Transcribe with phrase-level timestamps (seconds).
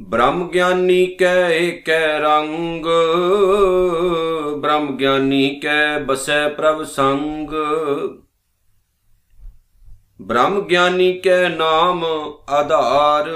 [0.00, 2.86] ਬ੍ਰਹਮ ਗਿਆਨੀ ਕੈ ਏਕੈ ਰੰਗ
[4.60, 7.50] ਬ੍ਰਹਮ ਗਿਆਨੀ ਕੈ ਬਸੈ ਪ੍ਰਭ ਸੰਗ।
[10.22, 12.04] ਬ੍ਰਹਮ ਗਿਆਨੀ ਕੈ ਨਾਮ
[12.50, 13.30] ਆਧਾਰ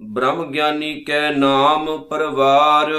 [0.00, 2.92] ਬ੍ਰਹਮ ਗਿਆਨੀ ਕੈ ਨਾਮ ਪਰਵਾਰ।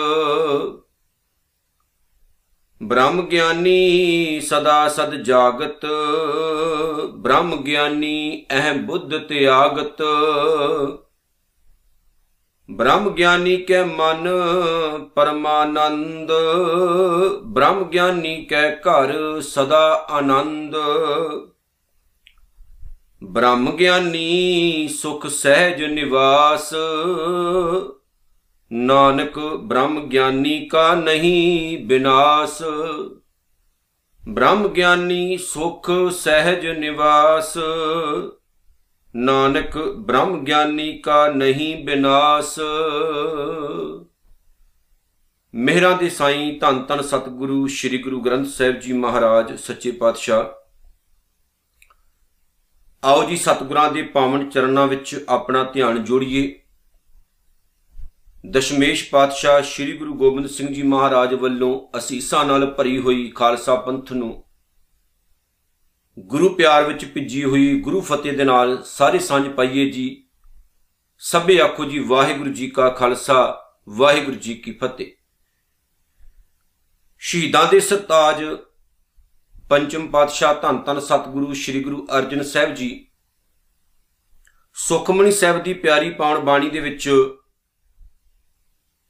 [2.84, 5.86] ਬ੍ਰਹਮ ਗਿਆਨੀ ਸਦਾ ਸਦ ਜਾਗਤ,
[7.14, 10.02] ਬ੍ਰਹਮ ਗਿਆਨੀ ਅਹਿ ਬੁੱਧ ਤਿਆਗਤ।
[12.72, 14.28] ਬ੍ਰਹਮ ਗਿਆਨੀ ਕੈ ਮਨ
[15.16, 16.32] ਪਰਮਾਨੰਦ,
[17.44, 20.76] ਬ੍ਰਹਮ ਗਿਆਨੀ ਕੈ ਘਰ ਸਦਾ ਆਨੰਦ।
[23.24, 26.74] ਬ੍ਰਹਮ ਗਿਆਨੀ ਸੁਖ ਸਹਿਜ ਨਿਵਾਸ
[28.74, 32.64] ਨਾਨਕ ਬ੍ਰਹਮ ਗਿਆਨੀ ਕਾ ਨਹੀਂ ਬਿਨਾਸ਼।
[34.30, 37.58] ਬ੍ਰਹਮ ਗਿਆਨੀ ਸੁਖ ਸਹਿਜ ਨਿਵਾਸ।
[39.16, 42.60] ਨਾਨਕ ਬ੍ਰਹਮ ਗਿਆਨੀ ਕਾ ਨਹੀਂ ਬਿਨਾਸ਼।
[45.56, 50.44] ਮਿਹਰਾਂ ਦੇ ਸਾਈਂ ਧੰਨ ਧੰਨ ਸਤਿਗੁਰੂ ਸ੍ਰੀ ਗੁਰੂ ਗ੍ਰੰਥ ਸਾਹਿਬ ਜੀ ਮਹਾਰਾਜ, ਸੱਚੇ ਪਾਤਸ਼ਾਹ।
[53.08, 56.60] ਆਓ ਜੀ ਸਤਿਗੁਰਾਂ ਦੇ ਪਾਵਨ ਚਰਨਾਂ ਵਿੱਚ ਆਪਣਾ ਧਿਆਨ ਜੋੜੀਏ।
[58.52, 64.12] ਦਸ਼ਮੇਸ਼ ਪਾਤਸ਼ਾਹ ਸ੍ਰੀ ਗੁਰੂ ਗੋਬਿੰਦ ਸਿੰਘ ਜੀ ਮਹਾਰਾਜ ਵੱਲੋਂ ਅਸੀਸਾਂ ਨਾਲ ਭਰੀ ਹੋਈ ਖਾਲਸਾ ਪੰਥ
[64.12, 64.44] ਨੂੰ
[66.20, 70.28] ਗੁਰੂ ਪਿਆਰ ਵਿੱਚ ਭਿੱਜੀ ਹੋਈ ਗੁਰੂ ਫਤਿਹ ਦੇ ਨਾਲ ਸਾਰੇ ਸਾਂਝ ਪਾਈਏ ਜੀ।
[71.18, 75.08] ਸਭੇ ਆਖੋ ਜੀ, ਵਾਹਿਗੁਰੂ ਜੀ ਕਾ ਖਾਲਸਾ, ਵਾਹਿਗੁਰੂ ਜੀ ਕੀ ਫਤਿਹ।
[77.18, 78.44] ਸ਼ਹੀਦਾਂ ਦੇ ਸਰਤਾਜ
[79.70, 83.08] ਪੰਚਮ ਪਾਤਸ਼ਾਹ ਧੰਨ ਧੰਨ ਸਤਿਗੁਰੂ ਸ੍ਰੀ ਗੁਰੂ ਅਰਜਨ ਸਾਹਿਬ ਜੀ,
[84.74, 87.10] ਸੁਖਮਨੀ ਸਾਹਿਬ ਦੀ ਪਿਆਰੀ ਪਾਉਣ ਬਾਣੀ ਦੇ ਵਿੱਚ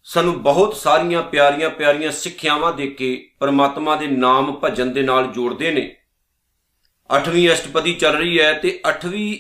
[0.03, 5.71] ਸਾਨੂੰ ਬਹੁਤ ਸਾਰੀਆਂ ਪਿਆਰੀਆਂ ਪਿਆਰੀਆਂ ਸਿੱਖਿਆਵਾਂ ਦੇ ਕੇ ਪਰਮਾਤਮਾ ਦੇ ਨਾਮ ਭਜਨ ਦੇ ਨਾਲ ਜੋੜਦੇ
[5.71, 5.95] ਨੇ।
[7.17, 9.37] 8ਵੀਂ ਅਸ਼ਟਪਦੀ ਚੱਲ ਰਹੀ ਹੈ ਤੇ 8ਵੀਂ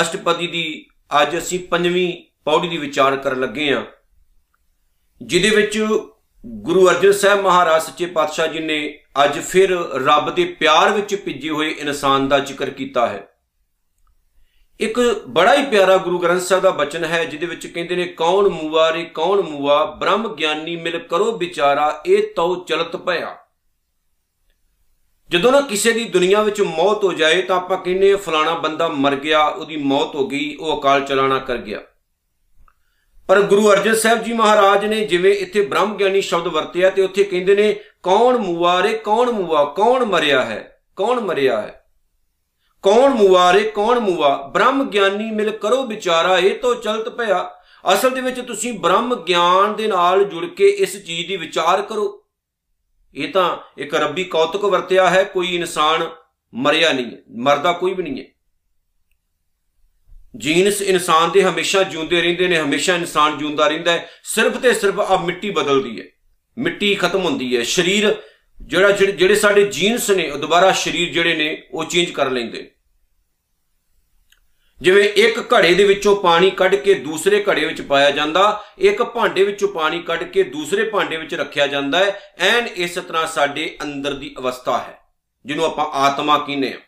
[0.00, 0.86] ਅਸ਼ਟਪਦੀ ਦੀ
[1.22, 3.84] ਅੱਜ ਅਸੀਂ 5ਵੀਂ ਪੌੜੀ ਦੀ ਵਿਚਾਰ ਕਰਨ ਲੱਗੇ ਹਾਂ।
[5.22, 5.86] ਜਿਹਦੇ ਵਿੱਚ
[6.46, 9.70] ਗੁਰੂ ਅਰਜਨ ਸਾਹਿਬ ਮਹਾਰਾਜ ਸੱਚੇ ਪਾਤਸ਼ਾਹ ਜੀ ਨੇ ਅੱਜ ਫਿਰ
[10.04, 13.31] ਰੱਬ ਦੇ ਪਿਆਰ ਵਿੱਚ ਭਿੱਜੇ ਹੋਏ ਇਨਸਾਨ ਦਾ ਜ਼ਿਕਰ ਕੀਤਾ ਹੈ।
[14.82, 18.48] ਇੱਕ ਬੜਾ ਹੀ ਪਿਆਰਾ ਗੁਰੂ ਗ੍ਰੰਥ ਸਾਹਿਬ ਦਾ ਬਚਨ ਹੈ, ਜਿਹਦੇ ਵਿੱਚ ਕਹਿੰਦੇ ਨੇ, ਕੌਣ
[18.48, 23.36] ਮੂਆ ਰੇ, ਕੌਣ ਮੂਆ, ਬ੍ਰਹਮ ਗਿਆਨੀ ਮਿਲ ਕਰੋ ਵਿਚਾਰਾ, ਇਹ ਤਉ ਚਲਤ ਭਇਆ।
[25.30, 29.16] ਜਦੋਂ ਨਾ ਕਿਸੇ ਦੀ ਦੁਨੀਆ ਵਿੱਚ ਮੌਤ ਹੋ ਜਾਏ, ਤਾਂ ਆਪਾਂ ਕਹਿੰਦੇ ਫਲਾਣਾ ਬੰਦਾ ਮਰ
[29.16, 31.80] ਗਿਆ, ਉਹਦੀ ਮੌਤ ਹੋ ਗਈ, ਉਹ ਅਕਾਲ ਚਲਾਣਾ ਕਰ ਗਿਆ।
[33.28, 37.24] ਪਰ ਗੁਰੂ ਅਰਜਨ ਸਾਹਿਬ ਜੀ ਮਹਾਰਾਜ ਨੇ ਜਿਵੇਂ ਇੱਥੇ ਬ੍ਰਹਮ ਗਿਆਨੀ ਸ਼ਬਦ ਵਰਤਿਆ, ਤੇ ਉੱਥੇ
[37.24, 41.81] ਕਹਿੰਦੇ ਨੇ, ਕੌਣ ਮੂਆਰੇ ਕੌਣ ਮੂਆ, ਕੌਣ ਮਰਿਆ ਹੈ, ਕੌਣ ਮਰਿਆ ਹੈ?
[42.82, 44.50] ਕੌਣ ਮੂਆਰੇ ਕੌਣ ਮੂਆ?
[44.54, 47.50] ਬ੍ਰਹਮ ਗਿਆਨੀ ਮਿਲ ਕਰੋ ਵਿਚਾਰਾ, ਇਹ ਤੋਂ ਚਲਤ ਭਇਆ।
[47.94, 52.26] ਅਸਲ ਦੇ ਵਿੱਚ ਤੁਸੀਂ ਬ੍ਰਹਮ ਗਿਆਨ ਦੇ ਨਾਲ ਜੁੜ ਕੇ ਇਸ ਚੀਜ਼ ਦੀ ਵਿਚਾਰ ਕਰੋ।
[53.14, 56.10] ਇਹ ਤਾਂ ਇੱਕ ਰੱਬੀ ਕੌਤਕ ਵਰਤਿਆ ਹੈ, ਕੋਈ ਇਨਸਾਨ
[56.54, 58.24] ਮਰਿਆ ਨਹੀਂ ਹੈ, ਮਰਦਾ ਕੋਈ ਵੀ ਨਹੀਂ ਹੈ।
[60.36, 65.00] ਜੀਨਸ ਇਨਸਾਨ ਦੇ ਹਮੇਸ਼ਾ ਜਿਉਂਦੇ ਰਹਿੰਦੇ ਨੇ, ਹਮੇਸ਼ਾ ਇਨਸਾਨ ਜਿਉਂਦਾ ਰਹਿੰਦਾ ਹੈ। ਸਿਰਫ ਤੇ ਸਿਰਫ
[65.00, 66.04] ਆ ਮਿੱਟੀ ਬਦਲਦੀ ਹੈ।
[66.58, 68.22] ਮਿੱਟੀ ਖਤਮ ਹੁੰਦੀ ਹੈ। ਸਰੀਰ
[68.66, 72.70] ਜਿਹੜਾ ਜਿਹੜੇ ਸਾਡੇ ਜੀਨਸ ਨੇ, ਉਹ ਦੁਬਾਰਾ ਸਰੀਰ ਜਿਹੜੇ ਨੇ, ਉਹ ਚੇਂਜ ਕਰ ਲੈਂਦੇ
[74.80, 79.44] ਜਿਵੇਂ ਇੱਕ ਘੜੇ ਦੇ ਵਿੱਚੋਂ ਪਾਣੀ ਕੱਢ ਕੇ ਦੂਸਰੇ ਘੜੇ ਵਿੱਚ ਪਾਇਆ ਜਾਂਦਾ, ਇੱਕ ਭਾਂਡੇ
[79.44, 84.14] ਵਿੱਚੋਂ ਪਾਣੀ ਕੱਢ ਕੇ ਦੂਸਰੇ ਭਾਂਡੇ ਵਿੱਚ ਰੱਖਿਆ ਜਾਂਦਾ ਹੈ, ਐਨ ਇਸ ਤਰ੍ਹਾਂ ਸਾਡੇ ਅੰਦਰ
[84.14, 84.98] ਦੀ ਅਵਸਥਾ ਹੈ,
[85.44, 86.80] ਜਿਹਨੂੰ ਆਪਾਂ ਆਤਮਾ ਕਹਿੰਦੇ ਆ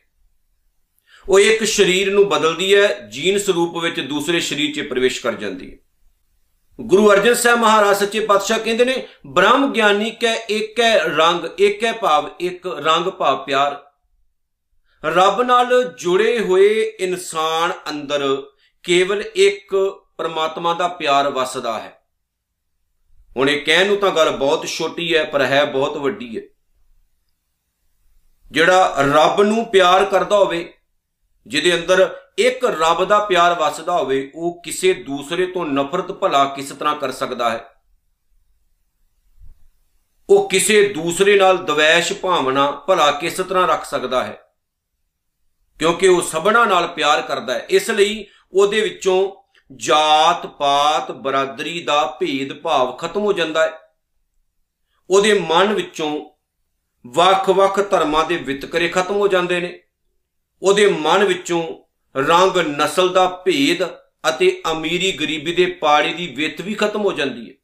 [1.27, 5.71] ਉਹ ਇੱਕ ਸਰੀਰ ਨੂੰ ਬਦਲਦੀ ਹੈ ਜੀਨ ਸਰੂਪ ਵਿੱਚ ਦੂਸਰੇ ਸਰੀਰ 'ਚ ਪ੍ਰਵੇਸ਼ ਕਰ ਜਾਂਦੀ
[5.73, 5.77] ਹੈ।
[6.81, 12.31] ਗੁਰੂ ਅਰਜਨ ਸਾਹਿਬ ਮਹਾਰਾਜ ਸੱਚੇ ਪਾਤਸ਼ਾਹ ਕਹਿੰਦੇ ਨੇ, ਬ੍ਰਹਮ ਗਿਆਨੀ ਕੈ ਏਕੈ ਰੰਗ, ਏਕੈ ਭਾਵ
[12.41, 13.85] ਇੱਕ ਰੰਗ ਭਾਵ ਪਿਆਰ।
[15.05, 18.43] ਰੱਬ ਨਾਲ ਜੁੜੇ ਹੋਏ ਇਨਸਾਨ ਅੰਦਰ
[18.83, 19.77] ਕੇਵਲ ਇੱਕ
[20.19, 22.01] ਪਰਮਾਤਮਾ ਦਾ ਪਿਆਰ ਵਸਦਾ ਹੈ।
[23.37, 26.43] ਹੁਣ ਇਹ ਕਹਿਣ ਨੂੰ ਤਾਂ ਗੱਲ ਬਹੁਤ ਛੋਟੀ ਹੈ, ਪਰ ਹੈ ਬਹੁਤ ਵੱਡੀ ਹੈ।
[28.51, 30.75] ਜਿਹੜਾ ਰੱਬ ਨੂੰ ਪਿਆਰ ਕਰਦਾ ਹੋਵੇ
[31.47, 36.71] ਜਿਹਦੇ ਅੰਦਰ ਇੱਕ ਰੱਬ ਦਾ ਪਿਆਰ ਵਸਦਾ ਹੋਵੇ, ਉਹ ਕਿਸੇ ਦੂਸਰੇ ਤੋਂ ਨਫ਼ਰਤ ਭਲਾ ਕਿਸ
[36.71, 37.71] ਤਰ੍ਹਾਂ ਕਰ ਸਕਦਾ ਹੈ?
[40.31, 44.41] ਉਹ ਕਿਸੇ ਦੂਸਰੇ ਨਾਲ ਦਵੈਸ਼ ਭਾਵਨਾ ਭਲਾ ਕਿਸ ਤਰ੍ਹਾਂ ਰੱਖ ਸਕਦਾ ਹੈ?
[45.79, 49.45] ਕਿਉਂਕਿ ਉਹ ਸਭਨਾ ਨਾਲ ਪਿਆਰ ਕਰਦਾ ਹੈ। ਇਸ ਲਈ ਉਹਦੇ ਵਿੱਚੋਂ
[49.77, 53.73] ਜਾਤ ਪਾਤ ਬਰਾਦਰੀ ਦਾ ਭੇਦ ਭਾਵ ਖਤਮ ਹੋ ਜਾਂਦਾ ਹੈ।
[55.11, 56.31] ਉਹਦੇ ਮਨ ਵਿੱਚੋਂ
[57.07, 59.84] ਵੱਖ-ਵੱਖ ਧਰਮਾਂ ਦੇ ਵਿਤਕਰੇ ਖਤਮ ਹੋ ਜਾਂਦੇ ਨੇ।
[60.65, 61.63] ਉਹਦੇ ਮਨ ਵਿੱਚੋਂ
[62.17, 63.85] ਰੰਗ ਨਸਲ ਦਾ ਭੇਦ
[64.29, 67.55] ਅਤੇ ਅਮੀਰੀ ਗਰੀਬੀ ਦੇ ਪਾੜੇ ਦੀ ਵਿਤ ਵੀ ਖਤਮ ਹੋ ਜਾਂਦੀ ਹੈ।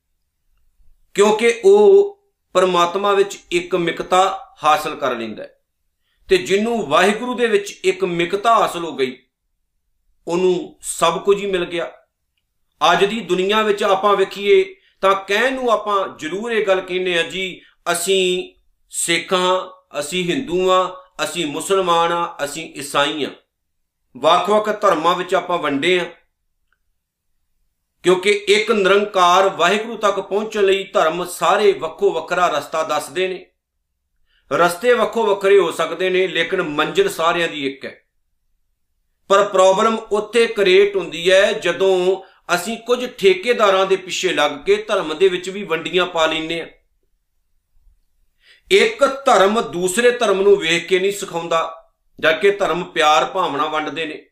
[1.15, 2.19] ਕਿਉਂਕਿ ਉਹ
[2.53, 5.55] ਪਰਮਾਤਮਾ ਵਿੱਚ ਇੱਕ ਮਿਕਤਾ ਹਾਸਲ ਕਰ ਲੈਂਦਾ ਹੈ
[6.29, 9.17] ਤੇ ਜਿਹਨੂੰ ਵਾਹਿਗੁਰੂ ਦੇ ਵਿੱਚ ਇੱਕ ਮਿਕਤਾ ਹਾਸਲ ਹੋ ਗਈ,
[10.29, 11.91] ਉਹਨੂੰ ਸਭ ਕੁਝ ਹੀ ਮਿਲ ਗਿਆ।
[12.93, 17.23] ਅੱਜ ਦੀ ਦੁਨੀਆ ਵਿੱਚ ਆਪਾਂ ਵੇਖੀਏ ਤਾਂ ਕਹਿਣ ਨੂੰ ਆਪਾਂ ਜ਼ਰੂਰ ਇਹ ਗੱਲ ਕਹਿੰਨੇ ਆ
[17.23, 17.61] ਜੀ,
[17.93, 18.55] ਅਸੀਂ
[18.91, 19.71] ਸਿੱਖਾਂ,
[20.01, 23.31] ਅਸੀਂ ਹਿੰਦੂ ਆ ਅਸੀਂ ਮੁਸਲਮਾਨ ਆ, ਅਸੀਂ ਈਸਾਈ ਆ।
[24.17, 26.05] ਵੱਖ-ਵੱਖ ਧਰਮਾਂ ਵਿੱਚ ਆਪਾਂ ਵੰਡੇ ਆ।
[28.03, 33.47] ਕਿਉਂਕਿ ਇੱਕ ਨਿਰੰਕਾਰ ਵਾਹਿਗੁਰੂ ਤੱਕ ਪਹੁੰਚਣ ਲਈ ਧਰਮ ਸਾਰੇ ਵੱਖੋ ਵੱਖਰਾ ਰਸਤਾ ਦੱਸਦੇ ਨੇ।
[34.53, 38.01] ਰਸਤੇ ਵੱਖੋ ਵੱਖਰੇ ਹੋ ਸਕਦੇ ਨੇ, ਲੇਕਿਨ ਮੰਜ਼ਿਲ ਸਾਰਿਆਂ ਦੀ ਇੱਕ ਹੈ।
[39.29, 42.23] ਪਰ ਪ੍ਰੋਬਲਮ ਉੱਥੇ ਕ੍ਰੀਏਟ ਹੁੰਦੀ ਹੈ ਜਦੋਂ
[42.55, 46.69] ਅਸੀਂ ਕੁਝ ਠੇਕੇਦਾਰਾਂ ਦੇ ਪਿੱਛੇ ਲੱਗ ਕੇ ਧਰਮ ਦੇ ਵਿੱਚ ਵੀ ਵੰਡੀਆਂ ਪਾ ਲੈਨੇ ਆ।
[48.71, 54.23] ਇੱਕ ਧਰਮ ਦੂਸਰੇ ਧਰਮ ਨੂੰ ਵੇਖ ਕੇ ਨਹੀਂ ਸਿਖਾਉਂਦਾ, ਜਦਕਿ ਧਰਮ ਪਿਆਰ ਭਾਵਨਾ ਵੰਡਦੇ ਨੇ।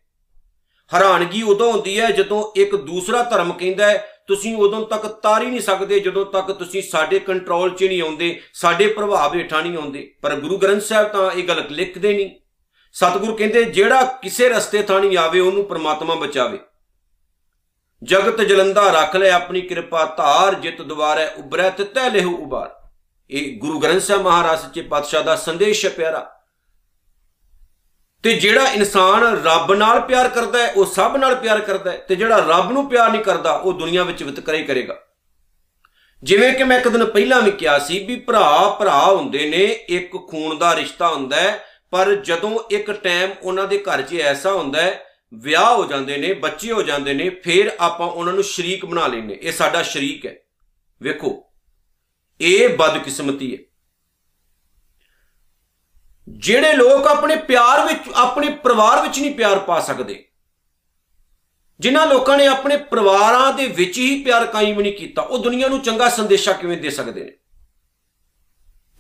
[0.93, 5.47] ਹੈਰਾਨਗੀ ਉਦੋਂ ਹੁੰਦੀ ਹੈ ਜਦੋਂ ਇੱਕ ਦੂਸਰਾ ਧਰਮ ਕਹਿੰਦਾ ਹੈ, ਤੁਸੀਂ ਉਦੋਂ ਤੱਕ ਤਾਰ ਹੀ
[5.47, 10.11] ਨਹੀਂ ਸਕਦੇ ਜਦੋਂ ਤੱਕ ਤੁਸੀਂ ਸਾਡੇ ਕੰਟਰੋਲ 'ਚ ਨਹੀਂ ਆਉਂਦੇ, ਸਾਡੇ ਪ੍ਰਭਾਵ ਹੇਠਾਂ ਨਹੀਂ ਆਉਂਦੇ।
[10.23, 12.31] ਪਰ ਗੁਰੂ ਗ੍ਰੰਥ ਸਾਹਿਬ ਤਾਂ ਇਹ ਗੱਲ ਲਿਖਦੇ ਨਹੀਂ।
[12.95, 16.59] ਸਤਿਗੁਰੂ ਕਹਿੰਦੇ, ਜਿਹੜਾ ਕਿਸੇ ਰਸਤੇ ਥਾਂ ਨਹੀਂ ਆਵੇ, ਉਹਨੂੰ ਪ੍ਰਮਾਤਮਾ ਬਚਾਵੇ।
[18.03, 22.77] ਜਗਤ ਜਲੰਦਾ ਰੱਖ ਲੈ ਆਪਣੀ ਕਿਰਪਾ, ਧਾਰ ਜਿਤ ਦੁਆਰੇ ਉਬਰੈ ਤਿਤੈ ਲੇਹੁ ਉਬਾਰ।
[23.31, 26.35] ਇਹ ਗੁਰੂ ਗ੍ਰੰਥ ਸਾਹਿਬ ਮਹਾਰਾਜ ਸੱਚੇ ਪਾਤਸ਼ਾਹ ਦਾ ਸੰਦੇਸ਼ ਹੈ ਪਿਆਰਾ।
[28.23, 32.17] ਤੇ ਜਿਹੜਾ ਇਨਸਾਨ ਰੱਬ ਨਾਲ ਪਿਆਰ ਕਰਦਾ ਹੈ, ਉਹ ਸਭ ਨਾਲ ਪਿਆਰ ਕਰਦਾ ਹੈ, ਤੇ
[32.17, 34.97] ਜਿਹੜਾ ਰੱਬ ਨੂੰ ਪਿਆਰ ਨਹੀਂ ਕਰਦਾ, ਉਹ ਦੁਨੀਆ ਵਿੱਚ ਵਿਤਕਰੇ ਕਰੇਗਾ।
[36.23, 40.17] ਜਿਵੇਂ ਕਿ ਮੈਂ ਇੱਕ ਦਿਨ ਪਹਿਲਾਂ ਵੀ ਕਿਹਾ ਸੀ ਵੀ ਭਰਾ ਭਰਾ ਹੁੰਦੇ ਨੇ, ਇੱਕ
[40.17, 44.81] ਖੂਨ ਦਾ ਰਿਸ਼ਤਾ ਹੁੰਦਾ ਹੈ, ਪਰ ਜਦੋਂ ਇੱਕ ਟਾਈਮ ਉਹਨਾਂ ਦੇ ਘਰ 'ਚ ਐਸਾ ਹੁੰਦਾ
[44.81, 45.05] ਹੈ,
[45.35, 49.39] ਵਿਆਹ ਹੋ ਜਾਂਦੇ ਨੇ, ਬੱਚੇ ਹੋ ਜਾਂਦੇ ਨੇ, ਫਿਰ ਆਪਾਂ ਉਹਨਾਂ ਨੂੰ ਸ਼ਰੀਕ ਬਣਾ ਲੈਨੇ
[49.43, 50.37] ਇਹ ਸਾਡਾ ਸ਼ਰੀਕ ਹੈ।
[51.03, 51.48] ਵੇਖੋ
[52.41, 53.59] ਇਹ ਬਦਕਿਸਮਤੀ ਹੈ।
[56.29, 60.25] ਜਿਹੜੇ ਲੋਕ ਆਪਣੇ ਪਿਆਰ ਵਿੱਚ, ਆਪਣੇ ਪਰਿਵਾਰ ਵਿੱਚ ਨਹੀਂ ਪਿਆਰ ਪਾ ਸਕਦੇ,
[61.81, 65.81] ਜਿਨ੍ਹਾਂ ਲੋਕਾਂ ਨੇ ਆਪਣੇ ਪਰਿਵਾਰਾਂ ਦੇ ਵਿੱਚ ਹੀ ਪਿਆਰ ਕਾਇਮ ਨਹੀਂ ਕੀਤਾ, ਉਹ ਦੁਨੀਆ ਨੂੰ
[65.81, 67.33] ਚੰਗਾ ਸੰਦੇਸ਼ਾ ਕਿਵੇਂ ਦੇ ਸਕਦੇ ਨੇ?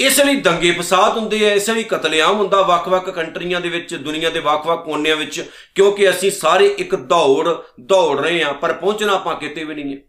[0.00, 4.30] ਇਸ ਲਈ ਦੰਗੇ ਫਸਾਦ ਹੁੰਦੇ ਆ, ਇਸ ਲਈ ਕਤਲੇਆਮ ਹੁੰਦਾ ਵੱਖ-ਵੱਖ ਕੰਟਰੀਆਂ ਦੇ ਵਿੱਚ, ਦੁਨੀਆ
[4.30, 5.40] ਦੇ ਵੱਖ-ਵੱਖ ਕੋਨਿਆਂ ਵਿੱਚ,
[5.74, 7.48] ਕਿਉਂਕਿ ਅਸੀਂ ਸਾਰੇ ਇੱਕ ਦੌੜ
[7.80, 10.00] ਦੌੜ ਰਹੇ ਆ ਪਰ ਪਹੁੰਚਣਾ ਆਪਾਂ ਕਿਤੇ ਵੀ ਨਹੀਂ ਹੈ।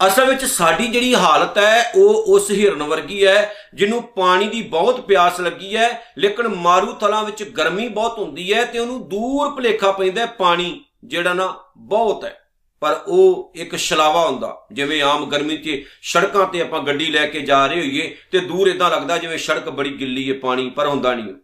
[0.00, 5.00] ਅਸਲ ਵਿੱਚ ਸਾਡੀ ਜਿਹੜੀ ਹਾਲਤ ਹੈ, ਉਹ ਉਸ ਹਿਰਨ ਵਰਗੀ ਹੈ, ਜਿਹਨੂੰ ਪਾਣੀ ਦੀ ਬਹੁਤ
[5.00, 5.88] ਪਿਆਸ ਲੱਗੀ ਹੈ,
[6.18, 11.34] ਲੇਕਿਨ ਮਾਰੂ ਤਲਾਂ ਵਿੱਚ ਗਰਮੀ ਬਹੁਤ ਹੁੰਦੀ ਹੈ ਤੇ ਉਹਨੂੰ ਦੂਰ ਭਲੇਖਾ ਪੈਂਦਾ ਪਾਣੀ, ਜਿਹੜਾ
[11.34, 12.36] ਨਾ ਬਹੁਤ ਹੈ।
[12.82, 17.40] ਪਰ ਉਹ ਇੱਕ ਛਲਾਵਾ ਹੁੰਦਾ, ਜਿਵੇਂ ਆਮ ਗਰਮੀ 'ਚ ਸੜਕਾਂ ਤੇ ਆਪਾਂ ਗੱਡੀ ਲੈ ਕੇ
[17.40, 21.14] ਜਾ ਰਹੇ ਹੋਈਏ ਤੇ ਦੂਰ ਇਦਾਂ ਲੱਗਦਾ ਜਿਵੇਂ ਸੜਕ ਬੜੀ ਗਿੱਲੀ ਹੈ ਪਾਣੀ, ਪਰ ਹੁੰਦਾ
[21.14, 21.34] ਨਹੀਂ।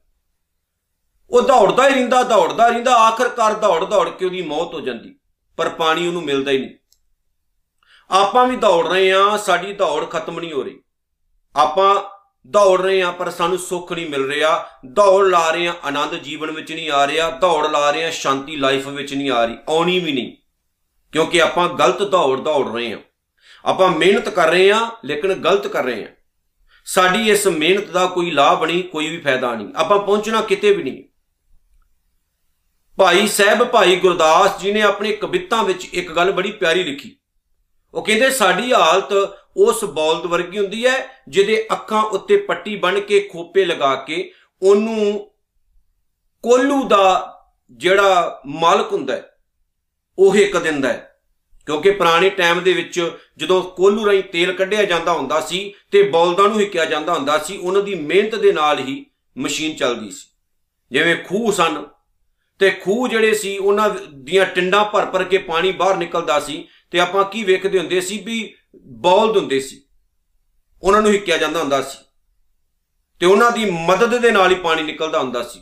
[1.30, 5.14] ਉਹ ਦੌੜਦਾ ਹੀ ਰਹਿੰਦਾ, ਦੌੜਦਾ ਰਹਿੰਦਾ, ਆਖਰਕਾਰ ਦੌੜ ਦੌੜ ਕੇ ਉਹਦੀ ਮੌਤ ਹੋ ਜਾਂਦੀ,
[5.58, 6.74] ਪਰ ਪਾਣੀ ਉਹਨੂੰ ਮਿਲਦਾ ਹੀ ਨਹੀਂ।
[8.10, 10.78] ਆਪਾਂ ਵੀ ਦੌੜ ਰਹੇ ਆ ਸਾਡੀ ਦੌੜ ਖਤਮ ਨਹੀਂ ਹੋ ਰਹੀ।
[11.54, 11.94] ਆਪਾਂ
[12.46, 16.50] ਦੌੜ ਰਹੇ ਆ ਪਰ ਸਾਨੂੰ ਸੁੱਖ ਨਹੀਂ ਮਿਲ ਰਿਹਾ। ਦੌੜ ਲਾ ਰਹੇ ਆ ਆਨੰਦ ਜੀਵਨ
[16.50, 19.98] ਵਿੱਚ ਨਹੀਂ ਆ ਰਿਹਾ। ਦੌੜ ਲਾ ਰਹੇ ਆ ਸ਼ਾਂਤੀ ਲਾਈਫ ਵਿੱਚ ਨਹੀਂ ਆ ਰਹੀ, ਆਉਣੀ
[20.00, 20.36] ਵੀ ਨਹੀਂ।
[21.12, 22.98] ਕਿਉਂਕਿ ਆਪਾਂ ਗਲਤ ਦੌੜ ਦੌੜ ਰਹੇ ਆ
[23.64, 26.08] ਆਪਾਂ ਮਿਹਨਤ ਕਰ ਰਹੇ ਆ ਲੇਕਿਨ ਗਲਤ ਕਰ ਰਹੇ ਆ
[26.86, 30.82] ਸਾਡੀ ਇਸ ਮਿਹਨਤ ਦਾ ਕੋਈ ਲਾਭ ਨਹੀਂ, ਕੋਈ ਵੀ ਫਾਇਦਾ ਨਹੀਂ। ਆਪਾਂ ਪਹੁੰਚਣਾ ਕਿਤੇ ਵੀ
[30.82, 31.02] ਨਹੀਂ।
[32.98, 37.16] ਭਾਈ ਸਾਹਿਬ, ਭਾਈ ਗੁਰਦਾਸ ਜੀ ਨੇ ਆਪਣੀ ਕਵਿਤਾ ਵਿੱਚ ਇੱਕ ਗੱਲ ਬੜੀ ਪਿਆਰੀ ਲਿਖੀ।
[37.96, 39.12] ਉਹ ਕਹਿੰਦੇ ਸਾਡੀ ਹਾਲਤ
[39.56, 44.30] ਉਸ ਬੌਲਦ ਵਰਗੀ ਹੁੰਦੀ ਹੈ, ਜਿਹਦੇ ਅੱਖਾਂ ਉੱਤੇ ਪੱਟੀ ਬਣ ਕੇ ਖੋਪੇ ਲਗਾ ਕੇ
[44.62, 45.30] ਉਹਨੂੰ
[46.44, 47.32] ਕੋਲੂ ਦਾ
[47.70, 49.30] ਜਿਹੜਾ ਮਾਲਕ ਹੁੰਦਾ ਹੈ,
[50.18, 51.12] ਉਹ ਇੱਕ ਦਿੰਦਾ ਹੈ।
[51.66, 53.00] ਕਿਉਂਕਿ ਪੁਰਾਣੇ ਟਾਈਮ ਦੇ ਵਿੱਚ
[53.36, 57.56] ਜਦੋਂ ਕੋਲੂ ਰਾਈ ਤੇਲ ਕੱਢਿਆ ਜਾਂਦਾ ਹੁੰਦਾ ਸੀ ਤੇ ਬੌਲਦਾਂ ਨੂੰ ਹਿੱਕਿਆ ਜਾਂਦਾ ਹੁੰਦਾ ਸੀ,
[57.56, 59.04] ਉਹਨਾਂ ਦੀ ਮਿਹਨਤ ਦੇ ਨਾਲ ਹੀ
[59.36, 60.26] ਮਸ਼ੀਨ ਚੱਲਦੀ ਸੀ।
[60.92, 61.84] ਜਿਵੇਂ ਖੂਹ ਸਨ,
[62.60, 66.66] ਤੇ ਖੂਹ ਜਿਹੜੇ ਸੀ, ਉਹਨਾਂ ਦੀਆਂ ਟਿੰਡਾਂ ਭਰ ਭਰ ਕੇ ਪਾਣੀ ਬਾਹਰ ਨਿਕਲਦਾ ਸੀ
[66.96, 69.84] ਤੇ ਆਪਾਂ ਕੀ ਵੇਖਦੇ ਹੁੰਦੇ ਸੀ ਵੀ ਬੌਲਦ ਹੁੰਦੇ ਸੀ।
[70.82, 71.98] ਉਹਨਾਂ ਨੂੰ ਹਿੱਕਿਆ ਜਾਂਦਾ ਹੁੰਦਾ ਸੀ।
[73.20, 75.60] ਤੇ ਉਹਨਾਂ ਦੀ ਮਦਦ ਦੇ ਨਾਲ ਹੀ ਪਾਣੀ ਨਿਕਲਦਾ ਹੁੰਦਾ ਸੀ।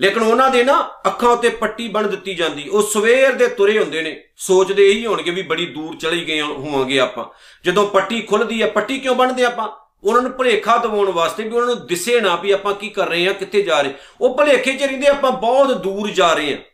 [0.00, 4.02] ਲੇਕਿਨ ਉਹਨਾਂ ਦੇ ਨਾ ਅੱਖਾਂ ਉੱਤੇ ਪੱਟੀ ਬਣ ਦਿੱਤੀ ਜਾਂਦੀ। ਉਹ ਸਵੇਰ ਦੇ ਤੁਰੇ ਹੁੰਦੇ
[4.02, 7.24] ਨੇ। ਸੋਚਦੇ ਇਹੀ ਹੋਣਗੇ ਵੀ ਬੜੀ ਦੂਰ ਚਲੇ ਗਏ ਹੋਵਾਂਗੇ ਆਪਾਂ।
[7.64, 9.68] ਜਦੋਂ ਪੱਟੀ ਖੁੱਲਦੀ ਹੈ ਪੱਟੀ ਕਿਉਂ ਬਣਦੇ ਆਪਾਂ?
[10.04, 13.26] ਉਹਨਾਂ ਨੂੰ ਭਲੇਖਾ ਦਿਵਾਉਣ ਵਾਸਤੇ ਵੀ ਉਹਨਾਂ ਨੂੰ ਦਿਸੇ ਨਾ ਵੀ ਆਪਾਂ ਕੀ ਕਰ ਰਹੇ
[13.26, 16.69] ਹਾਂ, ਕਿੱਥੇ ਜਾ ਰਹੇ ਉਹ ਭਲੇਖੇ 'ਚ ਰਹਿੰਦੇ, ਆਪਾਂ ਬਹੁਤ ਦੂਰ ਜਾ ਰਹੇ ਹਾਂ।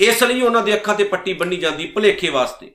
[0.00, 2.74] ਇਸ ਲਈ ਉਹਨਾਂ ਦੇ ਅੱਖਾਂ ਤੇ ਪੱਟੀ ਬੰਨੀ ਜਾਂਦੀ ਭਲੇਖੇ ਵਾਸਤੇ।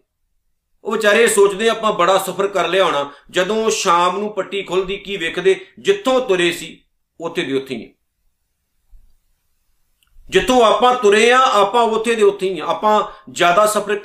[0.84, 5.17] ਉਹ ਵਿਚਾਰੇ ਸੋਚਦੇ ਆਪਾਂ ਬੜਾ ਸਫ਼ਰ ਕਰ ਲਿਆ ਹੋਣਾ। ਜਦੋਂ ਸ਼ਾਮ ਨੂੰ ਪੱਟੀ ਖੁੱਲਦੀ, ਕੀ
[5.17, 5.65] ਵੇਖਦੇ?
[5.79, 6.84] ਜਿੱਥੋਂ ਤੁਰੇ ਸੀ,
[7.20, 7.94] ਉੱਥੇ ਦੇ ਉੱਥੇ ਹੀ
[10.29, 13.96] ਜਿੱਥੋਂ ਆਪਾਂ ਤੁਰੇ ਆ, ਆਪਾਂ ਉੱਥੇ ਦੇ ਉੱਥੇ ਹੀ ਆ। ਆਪਾਂ ਜ਼ਿਆਦਾ ਸਫ਼ਰ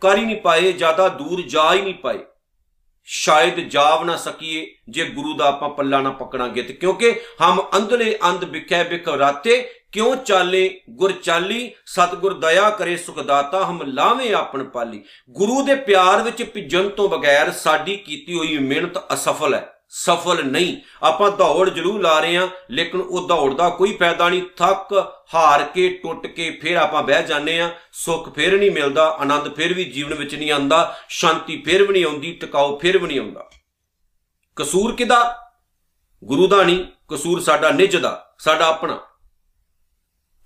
[0.00, 2.18] ਕਰ ਹੀ ਨਹੀਂ ਪਾਏ, ਜ਼ਿਆਦਾ ਦੂਰ ਜਾ ਹੀ ਨਹੀਂ ਪਾਏ।
[3.04, 8.18] ਸ਼ਾਇਦ ਜਾਵ ਨਾ ਸਕੀਏ, ਜੇ ਗੁਰੂ ਦਾ ਆਪਾਂ ਪੱਲਾ ਨਾ ਪਕੜਾਂਗੇ ਤੇ ਕਿਉਂਕਿ ਹਮ ਅੰਧਲੇ
[8.28, 10.80] ਅੰਧ ਵਿਖੇ ਬਿਖ ਰਾਤੇ ਕਿਉਂ ਚਾਲੇ?
[10.90, 16.88] ਗੁਰ ਚਾਲੀ, ਸਤਗੁਰ ਦਇਆ ਕਰੇ ਸੁਖਦਾਤਾ ਹਮ ਲਾਵੇਂ ਆਪਣ ਪਾਲੀ। ਗੁਰੂ ਦੇ ਪਿਆਰ ਵਿੱਚ ਭਿੱਜਣ
[16.88, 22.36] ਤੋਂ ਬਗੈਰ ਸਾਡੀ ਕੀਤੀ ਹੋਈ ਮਿਹਨਤ ਅਸਫਲ ਹੈ। ਸਫਲ ਨਹੀਂ। ਆਪਾਂ ਦੌੜ ਜ਼ਰੂਰ ਲਾ ਰਹੇ
[22.36, 27.02] ਹਾਂ, ਲੇਕਿਨ ਉਹ ਦੌੜ ਦਾ ਕੋਈ ਫਾਇਦਾ ਨਹੀਂ। ਥੱਕ, ਹਾਰ ਕੇ, ਟੁੱਟ ਕੇ ਫਿਰ ਆਪਾਂ
[27.02, 31.62] ਬਹਿ ਜਾਂਦੇ ਆ ਸੁੱਖ ਫਿਰ ਨਹੀਂ ਮਿਲਦਾ, ਆਨੰਦ ਫਿਰ ਵੀ ਜੀਵਨ ਵਿੱਚ ਨਹੀਂ ਆਉਂਦਾ, ਸ਼ਾਂਤੀ
[31.66, 33.50] ਫਿਰ ਵੀ ਨਹੀਂ ਆਉਂਦੀ ਟਿਕਾਉ ਫਿਰ ਵੀ ਨਹੀਂ ਆਉਂਦਾ।
[34.56, 35.36] ਕਸੂਰ ਕਿਦਾ
[36.24, 39.00] ਗੁਰੂ ਦਾ ਨਹੀਂ। ਕਸੂਰ ਸਾਡਾ ਨਿੱਜ ਦਾ, ਸਾਡਾ ਆਪਣਾ।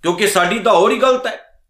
[0.05, 1.61] ਕਿਉਂਕਿ ਸਾਡੀ ਦੌੜ ਹੀ ਗਲਤ ਹੈ।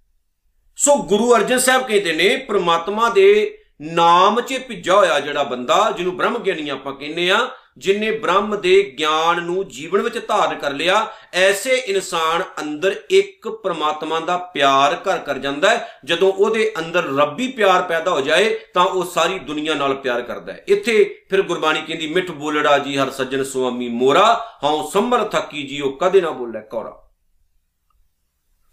[0.75, 6.18] ਸੋ ਗੁਰੂ ਅਰਜਨ ਸਾਹਿਬ ਕਹਿੰਦੇ ਨੇ, ਪ੍ਰਮਾਤਮਾ ਦੇ ਨਾਮ 'ਚ ਭਿੱਜਾ ਹੋਇਆ ਜਿਹੜਾ ਬੰਦਾ, ਜਿਹਨੂੰ
[6.18, 11.08] ਬ੍ਰਹਮ ਗਿਆਨੀ ਆਪਾਂ ਕਹਿੰਦੇ ਆ ਜਿਨੇ ਬ੍ਰਹਮ ਦੇ ਗਿਆਨ ਨੂੰ ਜੀਵਨ ਵਿੱਚ ਧਾਰਨ ਕਰ ਲਿਆ,
[11.34, 17.48] ਐਸੇ ਇਨਸਾਨ ਅੰਦਰ ਇੱਕ ਪ੍ਰਮਾਤਮਾ ਦਾ ਪਿਆਰ ਘਰ ਕਰ ਜਾਂਦਾ ਹੈ। ਜਦੋਂ ਉਹਦੇ ਅੰਦਰ ਰੱਬੀ
[17.48, 21.82] ਪਿਆਰ ਪੈਦਾ ਹੋ ਜਾਏ, ਤਾਂ ਉਹ ਸਾਰੀ ਦੁਨੀਆ ਨਾਲ ਪਿਆਰ ਕਰਦਾ ਹੈ। ਇੱਥੇ ਫਿਰ ਗੁਰਬਾਣੀ
[21.82, 26.60] ਕਹਿੰਦੀ, ਮਿੱਠ ਬੋਲੜਾ ਜੀ ਹਰ ਸੱਜਣ ਸੁਆਮੀ ਮੋਰਾ, ਹਉ ਸੰਭਰ ਥੱਕੀ ਜੀਓ ਕਦੇ ਨਾ ਬੋਲੇ
[26.72, 27.01] ਕੌਰਾ।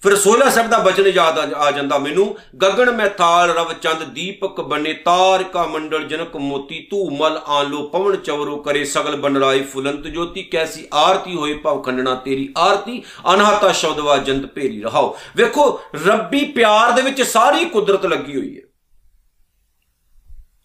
[0.03, 2.25] ਫਿਰ 16 ਸਾਹਿਬ ਦਾ ਬਚਨ ਯਾਦ ਆ ਜਾਂਦਾ ਮੈਨੂੰ।
[2.63, 7.83] ਗਗਨ ਮੈਂ ਥਾਲ, ਰਵ ਚੰਦ, ਦੀਪਕ ਬਨੇ ਤਾਰ, ਕਾ ਮੰਡਲ ਜਨਕ ਮੋਤੀ ਤੂ ਮਲ ਆਲੋ
[7.89, 13.03] ਪਵਨ ਚਵਰੋ ਕਰੇ ਸਗਲ ਬਨਰਾਈ ਫੁਲੰਤ ਜੋਤੀ, ਕੈਸੀ ਆਰਤੀ ਹੋਏ ਭਵ ਖੰਡਣਾ ਤੇਰੀ ਆਰਤੀ,
[13.35, 18.63] ਅਨਹਤਾ ਸ਼ਬਦਵਾ ਜੰਤ ਭੇਰੀ ਰਹਾਓ ਵੇਖੋ, ਰੱਬੀ ਪਿਆਰ ਦੇ ਵਿੱਚ ਸਾਰੀ ਕੁਦਰਤ ਲੱਗੀ ਹੋਈ ਹੈ।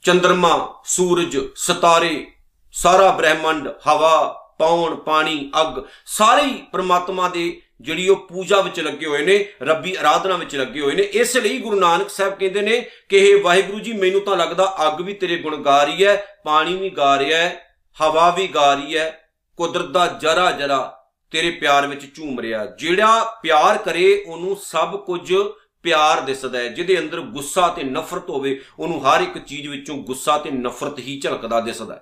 [0.03, 2.25] ਚੰ드ਰਮਾ ਸੂਰਜ, ਸਤਾਰੇ,
[2.73, 4.17] ਸਾਰਾ ਬ੍ਰਹਿਮੰਡ, ਹਵਾ
[4.59, 10.35] ਪੌਣ ਪਾਣੀ, ਅੱਗ, ਸਾਰੇ ਪ੍ਰਮਾਤਮਾ ਦੇ ਜਿਹੜੀ ਉਹ ਪੂਜਾ ਵਿੱਚ ਲੱਗੇ ਹੋਏ ਨੇ, ਰੱਬੀ ਆਰਾਧਨਾ
[10.35, 13.93] ਵਿੱਚ ਲੱਗੇ ਹੋਏ ਨੇ, ਇਸ ਲਈ ਗੁਰੂ ਨਾਨਕ ਸਾਹਿਬ ਕਹਿੰਦੇ ਨੇ ਕਿ ਇਹ ਵਾਹਿਗੁਰੂ ਜੀ,
[13.93, 17.61] ਮੈਨੂੰ ਤਾਂ ਲੱਗਦਾ ਅੱਗ ਵੀ ਤੇਰੇ ਗੁਣ ਗਾ ਰਹੀ ਹੈ, ਪਾਣੀ ਵੀ ਗਾ ਰਿਹਾ ਹੈ,
[18.01, 20.93] ਹਵਾ ਵੀ ਗਾ ਰਹੀ ਹੈ, ਕੁਦਰਤ ਦਾ ਜਰਾ ਜਰਾ
[21.31, 25.33] ਤੇਰੇ ਪਿਆਰ ਵਿੱਚ ਝੂਮ ਰਿਹਾ ਜਿਹੜਾ ਪਿਆਰ ਕਰੇ, ਉਹਨੂੰ ਸਭ ਕੁਝ
[25.83, 30.37] ਪਿਆਰ ਦਿਸਦਾ ਹੈ। ਜਿਹਦੇ ਅੰਦਰ ਗੁੱਸਾ ਤੇ ਨਫ਼ਰਤ ਹੋਵੇ, ਉਹਨੂੰ ਹਰ ਇੱਕ ਚੀਜ਼ ਵਿੱਚੋਂ ਗੁੱਸਾ
[30.37, 32.01] ਤੇ ਨਫ਼ਰਤ ਹੀ ਝਲਕਦਾ ਦਿਸਦਾ ਹੈ।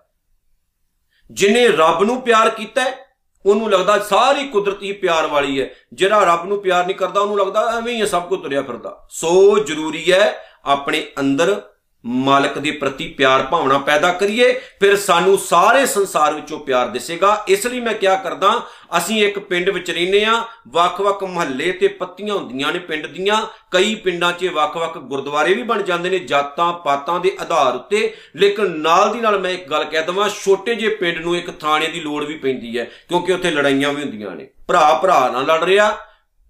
[1.32, 3.05] ਜਿਨੇ ਰੱਬ ਨੂੰ ਪਿਆਰ ਕੀਤਾ
[3.46, 7.40] ਉਹਨੂੰ ਲੱਗਦਾ ਸਾਰੀ ਕੁਦਰਤ ਹੀ ਪਿਆਰ ਵਾਲੀ ਹੈ। ਜਿਹੜਾ ਰੱਬ ਨੂੰ ਪਿਆਰ ਨਹੀਂ ਕਰਦਾ, ਉਹਨੂੰ
[7.40, 10.36] ਲੱਗਦਾ ਐਵੇਂ ਹੀ ਸਭ ਕੁਝ ਤੁਰਿਆ ਫਿਰਦਾ। ਸੋ ਜ਼ਰੂਰੀ ਹੈ
[10.66, 11.62] ਆਪਣੇ ਅੰਦਰ
[12.06, 17.68] ਮਾਲਕ ਦੇ ਪ੍ਰਤੀ ਪਿਆਰ ਭਾਵਨਾ ਪੈਦਾ ਕਰੀਏ, ਫਿਰ ਸਾਨੂੰ ਸਾਰੇ ਸੰਸਾਰ ਵਿੱਚੋਂ ਪਿਆਰ ਦਿਸੇਗਾ। ਇਸ
[17.68, 18.62] ਲਈ ਮੈਂ ਕਿਹਾ ਕਰਦਾ,
[18.98, 23.96] ਅਸੀਂ ਇੱਕ ਪਿੰਡ ਵਿੱਚ ਰਹਿੰਦੇ ਆ ਵੱਖ-ਵੱਖ ਮਹੱਲੇ ਤੇ ਪੱਤੀਆਂ ਹੁੰਦੀਆਂ ਨੇ ਪਿੰਡ ਦੀਆਂ। ਕਈ
[23.96, 29.14] ਪਿੰਡਾਂ 'ਚ ਵੱਖ-ਵੱਖ ਗੁਰਦੁਆਰੇ ਵੀ ਬਣ ਜਾਂਦੇ ਨੇ, ਜਾਤਾਂ, ਪਾਤਾਂ ਦੇ ਆਧਾਰ ਉੱਤੇ। ਲੇਕਿਨ ਨਾਲ
[29.14, 32.24] ਦੀ ਨਾਲ ਮੈਂ ਇੱਕ ਗੱਲ ਕਹਿ ਦਵਾਂ, ਛੋਟੇ ਜਿਹੇ ਪਿੰਡ ਨੂੰ ਇੱਕ ਥਾਣੇ ਦੀ ਲੋੜ
[32.24, 35.98] ਵੀ ਪੈਂਦੀ ਹੈ, ਕਿਉਂਕਿ ਉੱਥੇ ਲੜਾਈਆਂ ਵੀ ਹੁੰਦੀਆਂ ਨੇ। ਭਰਾ ਭਰਾ ਨਾਲ ਲੜ ਰਿਹਾ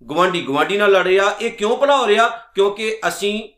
[0.10, 2.28] ਗਵਾਂਢੀ ਗਵਾਂਢੀ ਨਾਲ ਲੜ ਰਿਹਾ, ਇਹ ਕਿਉਂ ਭਲਾ ਹੋ ਰਿਹਾ?
[2.28, 3.50] ਕਿਉਂਕਿ ਅਸੀਂ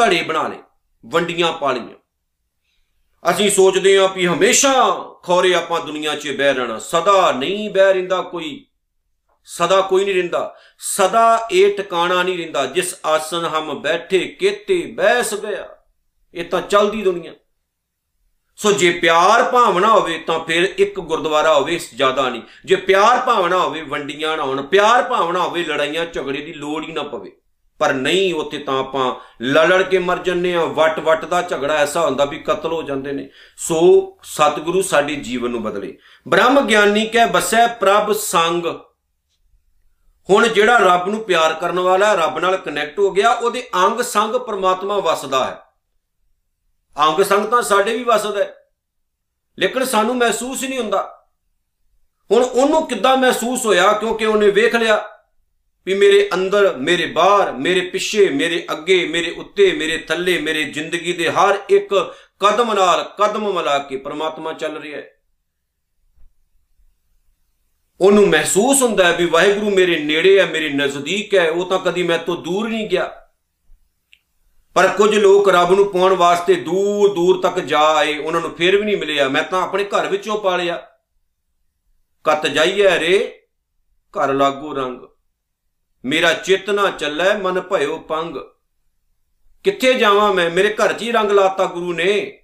[0.00, 0.58] ਧੜੇ ਬਣਾ ਲਏ,
[1.04, 1.98] ਵੰਡੀਆਂ ਪਾ ਲਈਆਂ।
[3.24, 4.72] ਅਸੀਂ ਸੋਚਦੇ ਹਾਂ ਵੀ ਹਮੇਸ਼ਾ
[5.24, 8.66] ਖੋਰੇ ਆਪਾਂ ਦੁਨੀਆ 'ਚ ਬਹਿ ਰਹਿਣਾ, ਸਦਾ ਨਹੀਂ ਬਹਿ ਰਹਿੰਦਾ ਕੋਈ,
[9.48, 15.34] ਸਦਾ ਕੋਈ ਨਹੀਂ ਰਹਿੰਦਾ, ਸਦਾ ਇਹ ਟਿਕਾਣਾ ਨਹੀਂ ਰਹਿੰਦਾ, ਜਿਸ ਆਸਨ ਹਮ ਬੈਠੇ ਕੇਤੇ ਬੈਸ
[15.34, 15.68] ਗਿਆ,
[16.34, 17.34] ਇਹ ਤਾਂ ਚਲਦੀ ਦੁਨੀਆ।
[18.58, 23.20] ਸੋ ਜੇ ਪਿਆਰ ਭਾਵਨਾ ਹੋਵੇ ਤਾਂ ਫਿਰ ਇੱਕ ਗੁਰਦੁਆਰਾ ਹੋਵੇ ਇਸ ਜ਼ਿਆਦਾ ਨਹੀਂ। ਜੇ ਪਿਆਰ
[23.26, 27.32] ਭਾਵਨਾ ਹੋਵੇ, ਵੰਡੀਆਂ ਨਾ ਹੋਣ, ਪਿਆਰ ਭਾਵਨਾ ਹੋਵੇ, ਲੜਾਈਆਂ ਝਗੜੇ ਦੀ ਲੋੜ ਹੀ ਨਾ ਪਵੇ।
[27.80, 32.00] ਪਰ ਨਹੀਂ, ਉੱਥੇ ਤਾਂ ਆਪਾਂ ਲੜੜ ਕੇ ਮਰ ਜੰਨੇ ਆ ਵਟ ਵਟ ਦਾ ਝਗੜਾ ਐਸਾ
[32.00, 37.26] ਹੁੰਦਾ ਵੀ ਕਤਲ ਹੋ ਜਾਂਦੇ ਨੇ। ਸੋ ਸਤਿਗੁਰੂ ਸਾਡੇ ਜੀਵਨ ਨੂੰ ਬਦਲੇ। ਬ੍ਰਹਮ ਗਿਆਨੀ ਕਹਿ
[37.26, 38.66] ਬਸੈ, ਪ੍ਰਭ ਸੰਗ।
[40.30, 44.34] ਹੁਣ ਜਿਹੜਾ ਰੱਬ ਨੂੰ ਪਿਆਰ ਕਰਨ ਵਾਲਾ ਰੱਬ ਨਾਲ ਕਨੈਕਟ ਹੋ ਗਿਆ, ਉਹਦੇ ਅੰਗ ਸੰਗ
[44.34, 45.60] ਪਰਮਾਤਮਾ ਵਸਦਾ ਹੈ।
[47.08, 48.54] ਅੰਗ ਸੰਗ ਤਾਂ ਸਾਡੇ ਵੀ ਵਸਦਾ ਹੈ।
[49.58, 51.24] ਲੇਕਿਨ ਸਾਨੂੰ ਮਹਿਸੂਸ ਹੀ ਨਹੀਂ ਹੁੰਦਾ।
[52.30, 53.92] ਹੁਣ ਉਹਨੂੰ ਕਿੱਦਾਂ ਮਹਿਸੂਸ ਹੋਇਆ?
[53.92, 55.08] ਕਿਉਂਕਿ ਉਹਨੇ ਵੇਖ ਲਿਆ।
[55.86, 61.12] ਵੀ ਮੇਰੇ ਅੰਦਰ, ਮੇਰੇ ਬਾਹਰ, ਮੇਰੇ ਪਿੱਛੇ, ਮੇਰੇ ਅੱਗੇ, ਮੇਰੇ ਉੱਤੇ, ਮੇਰੇ ਥੱਲੇ, ਮੇਰੇ ਜ਼ਿੰਦਗੀ
[61.12, 65.10] ਦੇ ਹਰ ਇੱਕ ਕਦਮ ਨਾਲ ਕਦਮ ਮਿਲਾ ਕੇ ਪ੍ਰਮਾਤਮਾ ਚੱਲ ਰਿਹਾ ਹੈ।
[68.00, 72.02] ਉਹਨੂੰ ਮਹਿਸੂਸ ਹੁੰਦਾ ਹੈ ਵੀ ਵਾਹਿਗੁਰੂ ਮੇਰੇ ਨੇੜੇ ਹੈ, ਮੇਰੇ ਨਜ਼ਦੀਕ ਹੈ, ਉਹ ਤਾਂ ਕਦੀ
[72.02, 73.16] ਮੈਂ ਤੋਂ ਦੂਰ ਨਹੀਂ ਗਿਆ।
[74.74, 78.76] ਪਰ ਕੁਝ ਲੋਕ ਰੱਬ ਨੂੰ ਪਾਉਣ ਵਾਸਤੇ ਦੂਰ ਦੂਰ ਤੱਕ ਜਾ ਆਏ, ਉਹਨਾਂ ਨੂੰ ਫੇਰ
[78.76, 80.86] ਵੀ ਨਹੀਂ ਮਿਲਿਆ। ਮੈਂ ਤਾਂ ਆਪਣੇ ਘਰ ਵਿੱਚੋਂ ਪਾਲਿਆ।
[82.24, 83.42] ਕੱਤ ਜਾਈਏ ਰੇ,
[84.12, 85.09] ਘਰ ਲਾਗੂ ਰੰਗ।
[86.04, 88.36] ਮੇਰਾ ਚਿੱਤ ਨਾ ਚੱਲੈ, ਮਨ ਭਇਓ ਪੰਗ।
[89.64, 90.50] ਕਿੱਥੇ ਜਾਵਾਂ ਮੈਂ?
[90.50, 92.42] ਮੇਰੇ ਘਰ 'ਚ ਹੀ ਰੰਗ ਲਾਤਾ ਗੁਰੂ ਨੇ।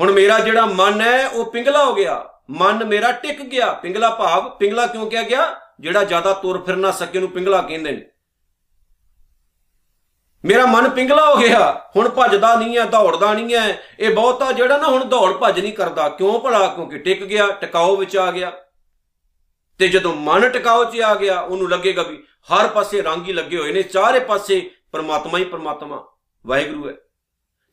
[0.00, 4.50] ਹੁਣ ਮੇਰਾ ਜਿਹੜਾ ਮਨ ਹੈ, ਉਹ ਪਿੰਗਲਾ ਹੋ ਗਿਆ। ਮਨ ਮੇਰਾ ਟਿਕ ਗਿਆ। ਪਿੰਗਲਾ ਭਾਵ,
[4.50, 5.60] ਪਿੰਗਲਾ ਕਿਉਂ ਕਿਹਾ ਗਿਆ?
[5.80, 8.04] ਜਿਹੜਾ ਜ਼ਿਆਦਾ ਤੁਰ ਫਿਰ ਨਾ ਸਕੇ ਨੂੰ ਪਿੰਗਲਾ ਕਹਿੰਦੇ ਨੇ।
[10.44, 14.76] ਮੇਰਾ ਮਨ ਪਿੰਗਲਾ ਹੋ ਗਿਆ। ਹੁਣ ਭੱਜਦਾ ਨਹੀਂ ਹੈ, ਦੌੜਦਾ ਨਹੀਂ ਹੈ। ਇਹ ਬਹੁਤਾ ਜਿਹੜਾ
[14.76, 16.66] ਨਾ ਹੁਣ ਦੌੜ ਭੱਜ ਨਹੀਂ ਕਰਦਾ। ਕਿਉਂ ਭਲਾ?
[16.66, 18.52] ਕਿਉਂਕਿ ਟਿਕ ਗਿਆ ਟਿਕਾਓ ਵਿੱਚ ਆ ਗਿਆ।
[19.78, 23.56] ਤੇ ਜਦੋਂ ਮਨ ਟਿਕਾਓ 'ਚ ਆ ਗਿਆ, ਉਹਨੂੰ ਲੱਗੇਗਾ ਵੀ ਹਰ ਪਾਸੇ ਰੰਗ ਹੀ ਲੱਗੇ
[23.56, 26.08] ਹੋਏ ਨੇ, ਚਾਰੇ ਪਾਸੇ ਪਰਮਾਤਮਾ ਹੀ ਪਰਮਾਤਮਾ,
[26.46, 26.94] ਵਾਹਿਗੁਰੂ ਹੈ।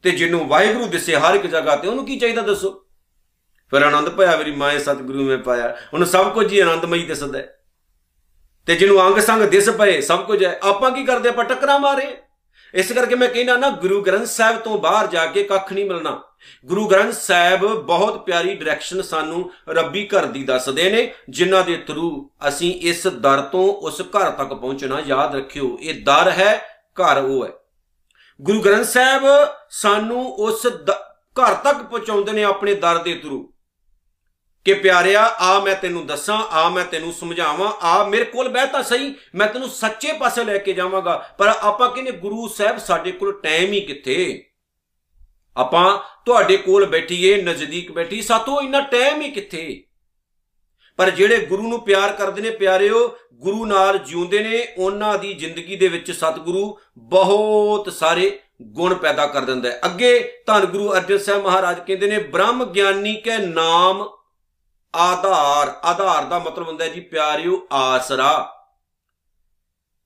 [0.03, 2.86] ਤੇ ਜਿਹਨੂੰ ਵਾਹਿਗੁਰੂ ਦਿਸੇ ਹਰ ਇੱਕ ਜਗ੍ਹਾ ਤੇ, ਉਹਨੂੰ ਕੀ ਚਾਹੀਦਾ ਦੱਸੋ?
[3.72, 7.60] ਫਿਰ ਆਨੰਦ ਪਾਇਆ ਮੇਰੀ ਮਾਏ ਸਤਿਗੁਰੂ ਮੈਂ ਪਾਇਆ। ਉਹਨੂੰ ਸਭ ਕੁਝ ਹੀ ਆਨੰਦਮਈ ਦਿਸਦਾ ਹੈ।
[8.65, 12.17] ਤੇ ਜਿਹਨੂੰ ਅੰਗ ਸੰਗ ਦਿਸ ਪਏ, ਸਭ ਕੁਝ ਹੈ। ਆਪਾਂ ਕੀ ਕਰਦੇ ਆਪਾਂ ਟੱਕਰਾਂ ਮਾਰੇ।
[12.75, 16.22] ਇਸ ਕਰਕੇ ਮੈਂ ਕਹਿੰਦਾ ਨਾ, ਗੁਰੂ ਗ੍ਰੰਥ ਸਾਹਿਬ ਤੋਂ ਬਾਹਰ ਜਾ ਕੇ ਕੱਖ ਨਹੀਂ ਮਿਲਣਾ।
[16.65, 22.29] ਗੁਰੂ ਗ੍ਰੰਥ ਸਾਹਿਬ ਬਹੁਤ ਪਿਆਰੀ ਡਾਇਰੈਕਸ਼ਨ ਸਾਨੂੰ ਰੱਬੀ ਘਰ ਦੀ ਦੱਸਦੇ ਨੇ, ਜਿਨ੍ਹਾਂ ਦੇ ਥਰੂ
[22.48, 26.62] ਅਸੀਂ ਇਸ ਦਰ ਤੋਂ ਉਸ ਘਰ ਤੱਕ ਪਹੁੰਚਣਾ ਯਾਦ ਰੱਖਿਓ। ਇਹ ਦਰ ਹੈ,
[27.01, 27.51] ਘਰ ਉਹ ਹੈ।
[28.41, 29.24] ਗੁਰੂ ਗ੍ਰੰਥ ਸਾਹਿਬ
[29.70, 30.67] ਸਾਨੂੰ ਉਸ
[31.39, 33.53] ਘਰ ਤੱਕ ਪਹੁੰਚਾਉਂਦੇ ਨੇ ਆਪਣੇ ਦਰ ਦੇ ਥਰੂ
[34.65, 38.84] ਕਿ ਪਿਆਰਿਆ, ਆ ਮੈਂ ਤੈਨੂੰ ਦੱਸਾਂ, ਆ ਮੈਂ ਤੈਨੂੰ ਸਮਝਾਵਾਂ, ਆ ਮੇਰੇ ਕੋਲ ਬਹਿ ਤਾਂ
[38.84, 43.41] ਸਹੀ, ਮੈਂ ਤੈਨੂੰ ਸੱਚੇ ਪਾਸੇ ਲੈ ਕੇ ਜਾਵਾਂਗਾ, ਪਰ ਆਪਾਂ ਕਹਿੰਦੇ ਗੁਰੂ ਸਾਹਿਬ ਸਾਡੇ ਕੋਲ
[43.41, 44.45] ਟਾਈਮ ਹੀ ਕਿੱਥੇ?
[45.57, 49.84] ਆਪਾਂ ਤੁਹਾਡੇ ਕੋਲ ਬੈਠੀਏ, ਨਜ਼ਦੀਕ ਬੈਠੀ, ਸਾਤੋਂ ਇੰਨਾ ਟਾਈਮ ਹੀ ਕਿੱਥੇ?
[50.98, 55.75] ਪਰ ਜਿਹੜੇ ਗੁਰੂ ਨੂੰ ਪਿਆਰ ਕਰਦੇ ਨੇ, ਪਿਆਰਿਓ, ਗੁਰੂ ਨਾਲ ਜਿਉਂਦੇ ਨੇ, ਉਹਨਾਂ ਦੀ ਜ਼ਿੰਦਗੀ
[55.75, 61.45] ਦੇ ਵਿੱਚ ਸਤਿਗੁਰੂ ਬਹੁਤ ਸਾਰੇ ਗੁਣ ਪੈਦਾ ਕਰ ਦਿੰਦਾ ਹੈ। ਅੱਗੇ ਧੰਨ ਗੁਰੂ ਅਰਜਨ ਸਾਹਿਬ
[61.45, 64.10] ਮਹਾਰਾਜ ਕਹਿੰਦੇ ਨੇ, ਬ੍ਰਹਮ ਗਿਆਨੀ ਕੇ ਨਾਮ
[64.96, 68.56] ਆਧਾਰ ਆਧਾਰ ਦਾ ਮਤਲਬ ਹੁੰਦਾ ਹੈ ਜੀ ਪਿਆਰਿਓ ਆਸਰਾ।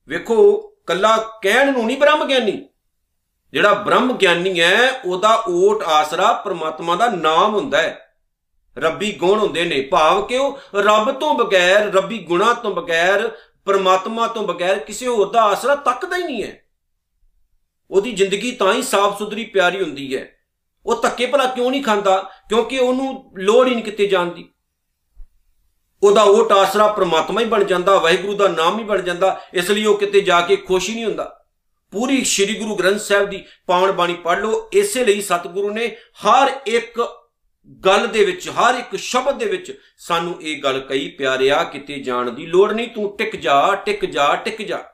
[0.08, 0.56] ਵੇਖੋ,
[0.86, 2.68] ਕੱਲਾ ਕਹਿਣ ਨੂੰ ਨਹੀਂ ਬ੍ਰਹਮ ਗਿਆਨੀ।
[3.52, 8.06] ਜਿਹੜਾ ਬ੍ਰਹਮ ਗਿਆਨੀ ਹੈ, ਉਹਦਾ ਓਟ ਆਸਰਾ ਪ੍ਰਮਾਤਮਾ ਦਾ ਨਾਮ ਹੁੰਦਾ ਹੈ।
[8.78, 14.26] ਰੱਬੀ ਗੁਣ ਹੁੰਦੇ ਨੇ। ਭਾਵ ਕਿ ਉਹ ਰੱਬ ਤੋਂ ਬਗੈਰ, ਰੱਬੀ ਗੁਣਾ ਤੋਂ ਬਗੈਰ, ਪਰਮਾਤਮਾ
[14.26, 16.62] ਤੋਂ ਬਗੈਰ ਕਿਸੇ ਹੋਰ ਦਾ ਆਸਰਾ ਤੱਕਦਾ ਹੀ ਨਹੀਂ ਹੈ।
[17.90, 20.28] ਉਹਦੀ ਜ਼ਿੰਦਗੀ ਤਾਂ ਹੀ ਸਾਫ਼ ਸੁਥਰੀ ਪਿਆਰੀ ਹੁੰਦੀ ਹੈ।
[20.86, 22.30] ਉਹ ਧੱਕੇ ਭਲਾ ਕਿਉਂ ਨਹੀਂ ਖਾਂਦਾ?
[22.48, 24.52] ਕਿਉਂਕਿ ਉਹਨੂੰ ਲੋੜ ਹੀ ਨਹੀਂ ਕਿਤੇ ਜਾਣ ਦੀ।
[26.02, 29.84] ਉਹਦਾ ਉਹ ਆਸਰਾ ਪ੍ਰਮਾਤਮਾ ਹੀ ਬਣ ਜਾਂਦਾ, ਵਾਹਿਗੁਰੂ ਦਾ ਨਾਮ ਹੀ ਬਣ ਜਾਂਦਾ, ਇਸ ਲਈ
[29.84, 31.46] ਉਹ ਕਿਤੇ ਜਾ ਕੇ ਖੁਸ਼ ਹੀ ਨਹੀਂ ਹੁੰਦਾ।
[31.90, 36.52] ਪੂਰੀ ਸ੍ਰੀ ਗੁਰੂ ਗ੍ਰੰਥ ਸਾਹਿਬ ਦੀ ਪਾਵਨ ਬਾਣੀ ਪੜ੍ਹ ਲਓ, ਇਸੇ ਲਈ ਸਤਿਗੁਰੂ ਨੇ ਹਰ
[36.66, 37.08] ਇੱਕ
[37.86, 42.30] ਗੱਲ ਦੇ ਵਿੱਚ, ਹਰ ਇੱਕ ਸ਼ਬਦ ਦੇ ਵਿੱਚ ਸਾਨੂੰ ਇਹ ਗੱਲ ਕਹੀ, ਪਿਆਰਿਆ, ਕਿਤੇ ਜਾਣ
[42.30, 44.84] ਦੀ ਲੋੜ ਨਹੀਂ, ਤੂੰ ਟਿਕ ਜਾ ਟਿਕ ਜਾ ਟਿਕ ਜਾ।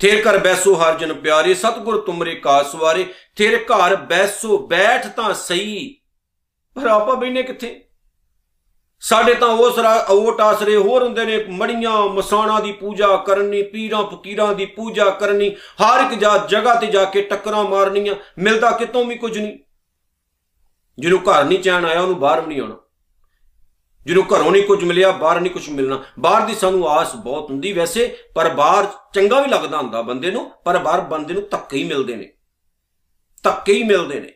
[0.00, 5.34] ਥੇਰ ਕਰ ਬੈਸੋ ਹਰ ਜਨ ਪਿਆਰੇ, ਸਤਗੁਰ ਤੁਮਰੇ ਕਾ ਸਵਾਰੇ ਥੇਰ ਘਰ ਬੈਸੋ ਬੈਠ ਤਾਂ
[5.34, 6.00] ਸਹੀ।
[6.74, 7.85] ਪਰ ਆਪਾ ਬੈਨੇ ਕਿੱਥੇ?
[9.00, 9.74] ਸਾਡੇ ਤਾਂ ਉਸ
[10.10, 15.48] ਓਟ ਆਸਰੇ ਹੋਰ ਹੁੰਦੇ ਨੇ ਮੜੀਆਂ ਮਸਾਣਾ ਦੀ ਪੂਜਾ ਕਰਨੀ, ਪੀਰਾਂ, ਫਕੀਰਾਂ ਦੀ ਪੂਜਾ ਕਰਨੀ,
[15.50, 19.58] ਹਰ ਇੱਕ ਜਗ੍ਹਾ ਤੇ ਜਾ ਕੇ ਟੱਕਰਾਂ ਮਾਰਨੀਆਂ, ਮਿਲਦਾ ਕਿਤੋਂ ਵੀ ਕੁਝ ਨਹੀਂ।
[20.98, 22.76] ਜਿਹਨੂੰ ਘਰ ਨਹੀਂ ਚੈਨ ਆਇਆ, ਉਹਨੂੰ ਬਾਹਰ ਵੀ ਨਹੀਂ ਆਉਣਾ।
[24.04, 27.72] ਜਿਹਨੂੰ ਘਰੋਂ ਨਹੀਂ ਕੁਝ ਮਿਲਿਆ, ਬਾਹਰ ਨਹੀਂ ਕੁਝ ਮਿਲਣਾ। ਬਾਹਰ ਦੀ ਸਾਨੂੰ ਆਸ ਬਹੁਤ ਹੁੰਦੀ
[27.72, 31.84] ਵੈਸੇ, ਪਰ ਬਾਹਰ ਚੰਗਾ ਵੀ ਲੱਗਦਾ ਹੁੰਦਾ ਬੰਦੇ ਨੂੰ, ਪਰ ਬਾਹਰ ਬੰਦੇ ਨੂੰ ਧੱਕੇ ਹੀ
[31.84, 32.32] ਮਿਲਦੇ ਨੇ।
[33.42, 34.32] ਧੱਕੇ ਹੀ ਮਿਲਦੇ ਨੇ।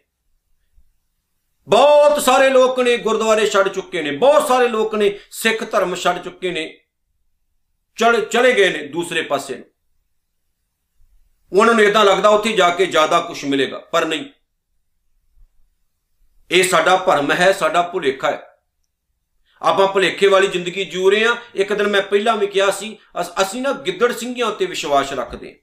[1.69, 6.23] ਬਹੁਤ ਸਾਰੇ ਲੋਕ ਨੇ ਗੁਰਦੁਆਰੇ ਛੱਡ ਚੁੱਕੇ ਨੇ, ਬਹੁਤ ਸਾਰੇ ਲੋਕ ਨੇ ਸਿੱਖ ਧਰਮ ਛੱਡ
[6.23, 6.81] ਚੁੱਕੇ ਨੇ,
[7.99, 9.63] ਚੜ, ਚਲੇ ਗਏ ਨੇ ਦੂਸਰੇ ਪਾਸੇ
[11.53, 14.25] ਉਹਨਾਂ ਨੂੰ ਇਦਾਂ ਲੱਗਦਾ ਉੱਥੇ ਜਾ ਕੇ ਜ਼ਿਆਦਾ ਕੁਝ ਮਿਲੇਗਾ, ਪਰ ਨਹੀਂ।
[16.51, 18.47] ਇਹ ਸਾਡਾ ਭਰਮ ਹੈ, ਸਾਡਾ ਭੁਲੇਖਾ ਹੈ।
[19.63, 22.97] ਆਪਾਂ ਭੁਲੇਖੇ ਵਾਲੀ ਜ਼ਿੰਦਗੀ ਜੂ ਰਹੇ ਆ ਇੱਕ ਦਿਨ ਮੈਂ ਪਹਿਲਾਂ ਵੀ ਕਿਹਾ ਸੀ,
[23.43, 25.60] ਅਸੀਂ ਨਾ ਗਿੱਦੜ ਸਿੰਘੀਆਂ ਉੱਤੇ ਵਿਸ਼ਵਾਸ ਰੱਖਦੇ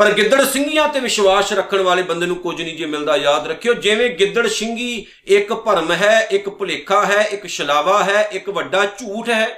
[0.00, 3.74] ਪਰ ਗਿੱਦੜ ਸਿੰਘੀਆਂ ਤੇ ਵਿਸ਼ਵਾਸ ਰੱਖਣ ਵਾਲੇ ਬੰਦੇ ਨੂੰ ਕੁਝ ਨਹੀਂ ਜੇ ਮਿਲਦਾ, ਯਾਦ ਰੱਖਿਓ,
[3.74, 9.28] ਜਿਵੇਂ ਗਿੱਦੜ ਸਿੰਘੀ ਇੱਕ ਭਰਮ ਹੈ, ਇੱਕ ਭੁਲੇਖਾ ਹੈ, ਇੱਕ ਛਲਾਵਾ ਹੈ, ਇੱਕ ਵੱਡਾ ਝੂਠ
[9.28, 9.48] ਹੈ,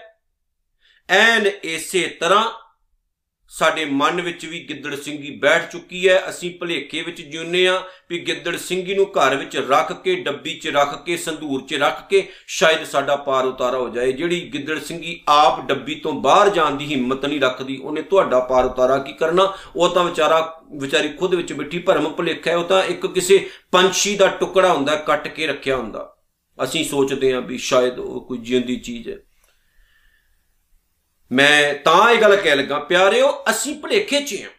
[1.11, 2.45] ਐਨ ਇਸੇ ਤਰ੍ਹਾਂ
[3.55, 8.19] ਸਾਡੇ ਮਨ ਵਿੱਚ ਵੀ ਗਿੱਦੜ ਸਿੰਘੀ ਬੈਠ ਚੁੱਕੀ ਹੈ। ਅਸੀਂ ਭਲੇਖੇ ਵਿੱਚ ਜਿਉਂਨੇ ਆ ਵੀ
[8.19, 12.29] ਗਿੱਦੜ ਸਿੰਘੀ ਨੂੰ ਘਰ ਵਿੱਚ ਰੱਖ ਕੇ, ਡੱਬੀ 'ਚ ਰੱਖ ਕੇ, ਸੰਧੂਰ 'ਚ ਰੱਖ ਕੇ
[12.47, 16.85] ਸ਼ਾਇਦ ਸਾਡਾ ਪਾਰ ਉਤਾਰਾ ਹੋ ਜਾਏ। ਜਿਹੜੀ ਗਿੱਦੜ ਸਿੰਘੀ ਆਪ ਡੱਬੀ ਤੋਂ ਬਾਹਰ ਜਾਣ ਦੀ
[16.85, 19.57] ਹਿੰਮਤ ਨਹੀਂ ਰੱਖਦੀ, ਉਹਨੇ ਤੁਹਾਡਾ ਪਾਰ ਉਤਾਰਾ ਕੀ ਕਰਨਾ?
[19.77, 24.17] ਉਹ ਤਾਂ ਵਿਚਾਰਾ, ਵਿਚਾਰੀ ਖੁਦ ਵਿੱਚ ਬਿਠੀ ਭਰਮ ਭਲੇਖਾ ਹੈ। ਉਹ ਤਾਂ ਇੱਕ ਕਿਸੇ ਪੰਛੀ
[24.17, 26.17] ਦਾ ਟੁਕੜਾ ਹੁੰਦਾ, ਕੱਟ ਕੇ ਰੱਖਿਆ ਹੁੰਦਾ।
[26.65, 29.17] ਅਸੀਂ ਸੋਚਦੇ ਹਾਂ ਵੀ ਸ਼ਾਇਦ ਉਹ ਕੋਈ ਜਿੰਦੀ ਚੀਜ਼ ਹੈ।
[31.33, 34.51] ਮੈਂ ਤਾਂ ਇਹ ਗੱਲ ਕਹਿ ਲੱਗਾ, ਪਿਆਰਿਓ, ਅਸੀਂ ਭਲੇਖੇ 'ਚ ਹਾਂ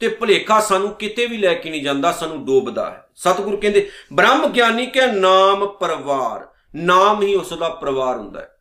[0.00, 4.46] ਤੇ ਭਲੇਖਾ ਸਾਨੂੰ ਕਿਤੇ ਵੀ ਲੈ ਕੇ ਨਹੀਂ ਜਾਂਦਾ, ਸਾਨੂੰ ਡੋਬਦਾ ਹੈ। ਸਤਿਗੁਰੂ ਕਹਿੰਦੇ, ਬ੍ਰਹਮ
[4.46, 8.56] ਗਿਆਨੀ ਕੇ ਨਾਮ ਪਰਿਵਾਰ, ਨਾਮ ਹੀ ਉਸ ਦਾ ਪਰਿਵਾਰ ਹੁੰਦਾ ਹੈ।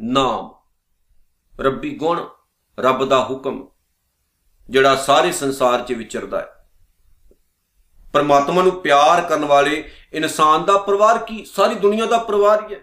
[0.00, 0.54] ਨਾਮ,
[1.60, 2.28] ਰੱਬੀ ਗੁਣ,
[2.80, 3.68] ਰੱਬ ਦਾ ਹੁਕਮ,
[4.70, 6.52] ਜਿਹੜਾ ਸਾਰੇ ਸੰਸਾਰ 'ਚ ਵਿਚਰਦਾ ਹੈ।
[8.12, 11.44] ਪਰਮਾਤਮਾ ਨੂੰ ਪਿਆਰ ਕਰਨ ਵਾਲੇ ਇਨਸਾਨ ਦਾ ਪਰਿਵਾਰ ਕੀ?
[11.44, 12.80] ਸਾਰੀ ਦੁਨੀਆ ਦਾ ਪਰਿਵਾਰ ਹੀ ਹੈ।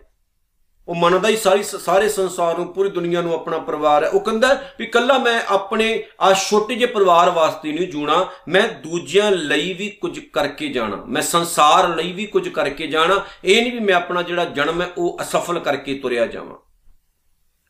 [0.87, 4.63] ਉਹ ਮੰਨਦਾ ਹੀ ਸਾਰੀ ਸਾਰੇ ਸੰਸਾਰ ਨੂੰ, ਪੂਰੀ ਦੁਨੀਆ ਨੂੰ ਆਪਣਾ ਪਰਿਵਾਰ ਹੈ। ਉਹ ਕਹਿੰਦਾ
[4.79, 9.89] ਵੀ ਕੱਲਾ ਮੈਂ ਆਪਣੇ ਆ ਛੋਟੇ ਜਿਹੇ ਪਰਿਵਾਰ ਵਾਸਤੇ ਨਹੀਂ ਜੂਣਾ, ਮੈਂ ਦੂਜਿਆਂ ਲਈ ਵੀ
[9.89, 14.21] ਕੁਝ ਕਰਕੇ ਜਾਣਾ। ਮੈਂ ਸੰਸਾਰ ਲਈ ਵੀ ਕੁਝ ਕਰਕੇ ਜਾਣਾ, ਇਹ ਨਹੀਂ ਵੀ ਮੈਂ ਆਪਣਾ
[14.21, 16.55] ਜਿਹੜਾ ਜਨਮ ਹੈ ਉਹ ਅਸਫਲ ਕਰਕੇ ਤੁਰਿਆ ਜਾਵਾਂ।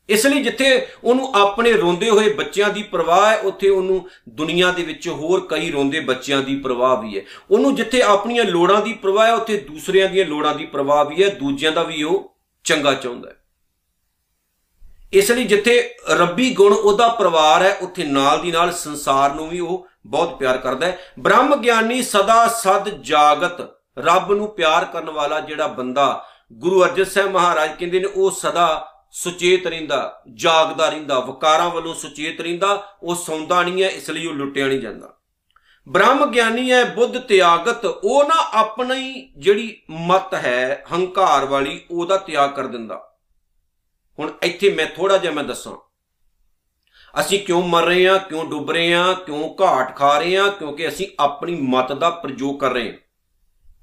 [0.09, 4.83] ਇਸ ਲਈ ਜਿੱਥੇ ਉਹਨੂੰ ਆਪਣੇ ਰੋਂਦੇ ਹੋਏ ਬੱਚਿਆਂ ਦੀ ਪਰਵਾਹ ਹੈ, ਉੱਥੇ ਉਹਨੂੰ ਦੁਨੀਆ ਦੇ
[4.83, 9.27] ਵਿੱਚ ਹੋਰ ਕਈ ਰੋਂਦੇ ਬੱਚਿਆਂ ਦੀ ਪਰਵਾਹ ਵੀ ਹੈ। ਉਹਨੂੰ ਜਿੱਥੇ ਆਪਣੀਆਂ ਲੋੜਾਂ ਦੀ ਪਰਵਾਹ
[9.27, 12.32] ਹੈ, ਉੱਥੇ ਦੂਸਰਿਆਂ ਦੀਆਂ ਲੋੜਾਂ ਦੀ ਪਰਵਾਹ ਵੀ ਹੈ, ਦੂਜਿਆਂ ਦਾ ਵੀ ਉਹ
[12.63, 13.35] ਚੰਗਾ ਚਾਹੁੰਦਾ ਹੈ।
[15.13, 19.59] ਇਸ ਲਈ ਜਿੱਥੇ ਰੱਬੀ ਗੁਣ ਉਹਦਾ ਪਰਿਵਾਰ ਹੈ, ਉੱਥੇ ਨਾਲ ਦੀ ਨਾਲ ਸੰਸਾਰ ਨੂੰ ਵੀ
[19.59, 23.61] ਉਹ ਬਹੁਤ ਪਿਆਰ ਕਰਦਾ ਹੈ। ਬ੍ਰਹਮ ਗਿਆਨੀ ਸਦਾ ਸਦ ਜਾਗਤ,
[23.99, 28.89] ਰੱਬ ਨੂੰ ਪਿਆਰ ਕਰਨ ਵਾਲਾ ਜਿਹੜਾ ਬੰਦਾ ਗੁਰੂ ਅਰਜਨ ਸਾਹਿਬ ਮਹਾਰਾਜ ਕਹਿੰਦੇ ਨੇ, ਉਹ ਸਦਾ
[29.11, 34.33] ਸੁਚੇਤ ਰਹਿੰਦਾ, ਜਾਗਦਾ ਰਹਿੰਦਾ, ਵਕਾਰਾਂ ਵੱਲੋਂ ਸੁਚੇਤ ਰਹਿੰਦਾ, ਉਹ ਸੌਂਦਾ ਨਹੀਂ ਹੈ, ਇਸ ਲਈ ਉਹ
[34.33, 35.17] ਲੁੱਟਿਆ ਨਹੀਂ ਜਾਂਦਾ।
[35.87, 42.49] ਬ੍ਰਹਮ ਗਿਆਨੀ ਹੈ, ਬੁੱਧ ਤਿਆਗਤ, ਉਹ ਨਾ ਆਪਣੀ ਜਿਹੜੀ ਮਤ ਹੈ, ਹੰਕਾਰ ਵਾਲੀ, ਉਹਦਾ ਤਿਆਗ
[42.49, 43.17] ਕਰ ਦਿੰਦਾ।
[44.19, 45.73] ਹੁਣ ਇੱਥੇ ਮੈਂ ਥੋੜਾ ਜਿਹਾ ਮੈਂ ਦੱਸਾਂ।
[47.19, 50.87] ਅਸੀਂ ਕਿਉਂ ਮਰ ਰਹੇ ਹਾਂ, ਕਿਉਂ ਡੁੱਬ ਰਹੇ ਹਾਂ, ਕਿਉਂ ਘਾਟ ਖਾ ਰਹੇ ਹਾਂ, ਕਿਉਂਕਿ
[50.87, 52.97] ਅਸੀਂ ਆਪਣੀ ਮਤ ਦਾ ਪ੍ਰਯੋਗ ਕਰ ਰਹੇ ਹਾਂ।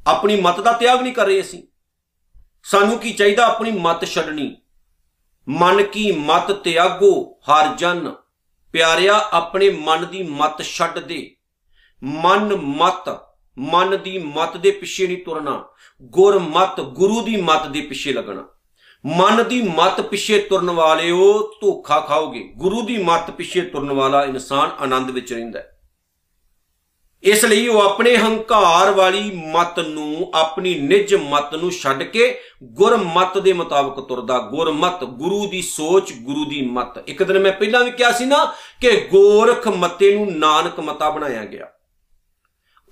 [0.06, 1.62] ਆਪਣੀ ਮਤ ਦਾ ਤਿਆਗ ਨਹੀਂ ਕਰ ਰਹੇ ਅਸੀਂ।
[2.62, 4.56] ਸਾਨੂੰ ਕੀ ਚਾਹੀਦਾ ਆਪਣੀ ਮਤ ਛੱਡਣੀ?
[5.48, 8.14] ਮਨ ਕੀ ਮਤ ਤਿਆਗੋ, ਹਰ ਜਨ?
[8.72, 11.36] ਪਿਆਰਿਆ, ਆਪਣੇ ਮਨ ਦੀ ਮਤ ਛੱਡ ਦੇ।
[12.04, 13.18] ਮਨ ਮਤ,
[13.58, 15.64] ਮਨ ਦੀ ਮਤ ਦੇ ਪਿੱਛੇ ਨਹੀਂ ਤੁਰਨਾ,
[16.02, 18.48] ਗੁਰ ਮਤ, ਗੁਰੂ ਦੀ ਮਤ ਦੇ ਪਿੱਛੇ ਲੱਗਣਾ।
[19.06, 24.70] ਮਨ ਦੀ ਮਤ ਪਿੱਛੇ ਤੁਰਨ ਵਾਲਿਓ ਧੋਖਾ ਖਾਓਗੇ। ਗੁਰੂ ਦੀ ਮਤ ਪਿੱਛੇ ਤੁਰਨ ਵਾਲਾ ਇਨਸਾਨ
[24.80, 25.76] ਆਨੰਦ ਵਿੱਚ ਰਹਿੰਦਾ ਹੈ।
[27.22, 33.38] ਇਸ ਲਈ ਉਹ ਆਪਣੇ ਹੰਕਾਰ ਵਾਲੀ ਮਤ ਨੂੰ, ਆਪਣੀ ਨਿਜ ਮਤ ਨੂੰ ਛੱਡ ਕੇ ਗੁਰਮਤ
[33.38, 37.90] ਦੇ ਮੁਤਾਬਕ ਤੁਰਦਾ। ਗੁਰਮਤ ਗੁਰੂ ਦੀ ਸੋਚ, ਗੁਰੂ ਦੀ ਮਤ। ਇੱਕ ਦਿਨ ਮੈਂ ਪਹਿਲਾਂ ਵੀ
[37.90, 38.44] ਕਿਹਾ ਸੀ ਨਾ
[38.80, 41.66] ਕਿ ਗੋਰਖ ਮਤੇ ਨੂੰ ਨਾਨਕ ਮਤਾ ਬਣਾਇਆ ਗਿਆ।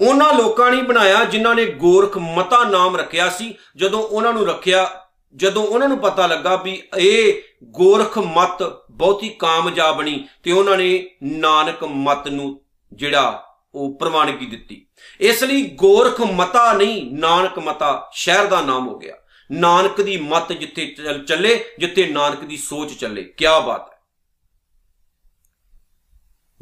[0.01, 4.91] ਉਹਨਾਂ ਲੋਕਾਂ ਨੇ ਬਣਾਇਆ ਜਿਨ੍ਹਾਂ ਨੇ ਗੋਰਖ ਮਤਾ ਨਾਮ ਰੱਖਿਆ ਸੀ। ਜਦੋਂ ਉਹਨਾਂ ਨੂੰ ਰੱਖਿਆ,
[5.37, 11.85] ਜਦੋਂ ਉਹਨਾਂ ਨੂੰ ਪਤਾ ਲੱਗਾ ਵੀ ਇਹ ਗੋਰਖ ਮਤ ਬਹੁਤੀ ਕਾਮਯਾਬਣੀ ਤੇ ਉਹਨਾਂ ਨੇ ਨਾਨਕ
[11.85, 12.61] ਮਤ ਨੂੰ
[12.93, 14.87] ਜਿਹੜਾ ਉਹ ਪ੍ਰਵਾਨਗੀ ਦਿੱਤੀ।
[15.21, 19.15] ਇਸ ਲਈ ਗੋਰਖ ਮਤਾ ਨਹੀਂ, ਨਾਨਕ ਮਤਾ ਸ਼ਹਿਰ ਦਾ ਨਾਮ ਹੋ ਗਿਆ।
[19.53, 20.97] ਨਾਨਕ ਦੀ ਮਤ ਜਿੱਥੇ
[21.29, 23.98] ਚੱਲੇ ਜਿੱਥੇ ਨਾਨਕ ਦੀ ਸੋਚ ਚੱਲੇ। ਕੀ ਬਾਤ ਹੈ।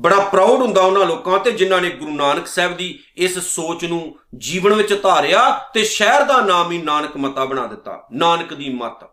[0.00, 4.18] ਬੜਾ ਪ੍ਰਾਊਡ ਹੁੰਦਾ ਉਹਨਾਂ ਲੋਕਾਂ ਤੇ ਜਿਨ੍ਹਾਂ ਨੇ ਗੁਰੂ ਨਾਨਕ ਸਾਹਿਬ ਦੀ ਇਸ ਸੋਚ ਨੂੰ
[4.36, 9.04] ਜੀਵਨ ਵਿੱਚ ਧਾਰਿਆ ਤੇ ਸ਼ਹਿਰ ਦਾ ਨਾਮ ਹੀ ਨਾਨਕ ਮਤਾ ਬਣਾ ਦਿੱਤਾ, ਨਾਨਕ ਦੀ ਮਤ।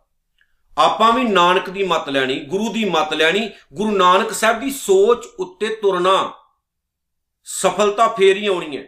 [0.78, 5.26] ਆਪਾਂ ਵੀ ਨਾਨਕ ਦੀ ਮਤ ਲੈਣੀ, ਗੁਰੂ ਦੀ ਮਤ ਲੈਣੀ, ਗੁਰੂ ਨਾਨਕ ਸਾਹਿਬ ਦੀ ਸੋਚ
[5.40, 6.34] ਉੱਤੇ ਤੁਰਨਾ।
[7.44, 8.88] ਸਫਲਤਾ ਫੇਰ ਹੀ ਆਉਣੀ ਹੈ।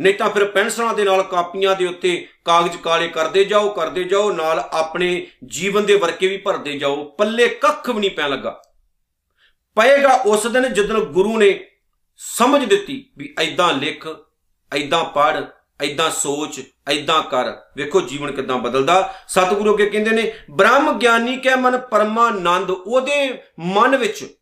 [0.00, 4.32] ਨਹੀਂ ਤਾਂ ਫਿਰ ਪੈਨਸਲਾਂ ਦੇ ਨਾਲ ਕਾਪੀਆਂ ਦੇ ਉੱਤੇ ਕਾਗਜ਼ ਕਾਲੇ ਕਰਦੇ ਜਾਓ ਕਰਦੇ ਜਾਓ,
[4.32, 8.62] ਨਾਲ ਆਪਣੇ ਜੀਵਨ ਦੇ ਵਰਕੇ ਵੀ ਭਰਦੇ ਜਾਓ, ਪੱਲੇ ਕੱਖ ਵੀ ਨਹੀਂ ਪੈਣ ਲੱਗਾ।
[9.78, 11.64] ਪਏਗਾ ਉਸ ਦਿਨ ਜਦੋਂ ਗੁਰੂ ਨੇ
[12.16, 14.06] ਸਮਝ ਦਿੱਤੀ ਵੀ ਐਦਾਂ ਲਿਖ
[14.72, 15.44] ਐਦਾਂ ਪੜ
[15.82, 21.56] ਐਦਾਂ ਸੋਚ ਐਦਾਂ ਕਰ। ਵੇਖੋ ਜੀਵਨ ਕਿਦਾਂ ਬਦਲਦਾ। ਸਤਿਗੁਰੂ ਅੱਗੇ ਕਹਿੰਦੇ ਨੇ, ਬ੍ਰਹਮ ਗਿਆਨੀ ਕੈ
[21.56, 24.36] ਮਨ ਪਰਮਾਨੰਦ ਉਹਦੇ ਮਨ ਵਿੱਚ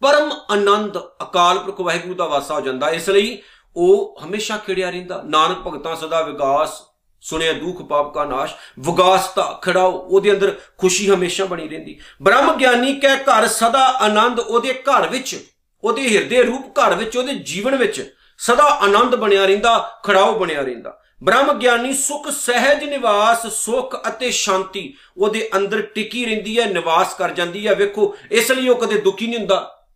[0.00, 3.42] ਪਰਮ ਆਨੰਦ, ਅਕਾਲ ਪੁਰਖ ਵਾਹਿਗੁਰੂ ਦਾ ਵਾਸਾ ਹੋ ਜਾਂਦਾ। ਇਸ ਲਈ
[3.76, 6.87] ਉਹ ਹਮੇਸ਼ਾ ਖਿੜਿਆ ਰਹਿੰਦਾ। ਨਾਨਕ ਭਗਤਾਂ ਸਦਾ ਵਿਗਾਸ
[7.20, 12.94] ਸੁਣਿਆ ਦੁੱਖ ਪਾਪ ਕਾ ਨਾਸ਼ ਵਿਗਾਸਤਾ ਖੜਾਓ, ਉਹਦੇ ਅੰਦਰ ਖੁਸ਼ੀ ਹਮੇਸ਼ਾ ਬਣੀ ਰਹਿੰਦੀ। ਬ੍ਰਹਮ ਗਿਆਨੀ
[12.94, 15.46] ਕੈ ਘਰ ਸਦਾ ਆਨੰਦ ਉਹਦੇ ਘਰ ਵਿੱਚ,
[15.84, 21.00] ਉਹਦੇ ਹਿਰਦੇ ਰੂਪ ਘਰ ਵਿੱਚ, ਉਹਦੇ ਜੀਵਨ ਵਿੱਚ ਸਦਾ ਆਨੰਦ ਬਣਿਆ ਰਹਿੰਦਾ, ਖੜਾਓ ਬਣਿਆ ਰਹਿੰਦਾ।
[21.24, 27.30] ਬ੍ਰਹਮ ਗਿਆਨੀ ਸੁਖ, ਸਹਿਜ, ਨਿਵਾਸ, ਸੁਖ ਅਤੇ ਸ਼ਾਂਤੀ ਉਹਦੇ ਅੰਦਰ ਟਿਕੀ ਰਹਿੰਦੀ ਹੈ, ਨਿਵਾਸ ਕਰ
[27.30, 29.86] ਜਾਂਦੀ ਹੈ। ਵੇਖੋ, ਇਸ ਲਈ ਉਹ ਕਦੇ ਦੁਖੀ ਨਹੀਂ ਹੁੰਦਾ।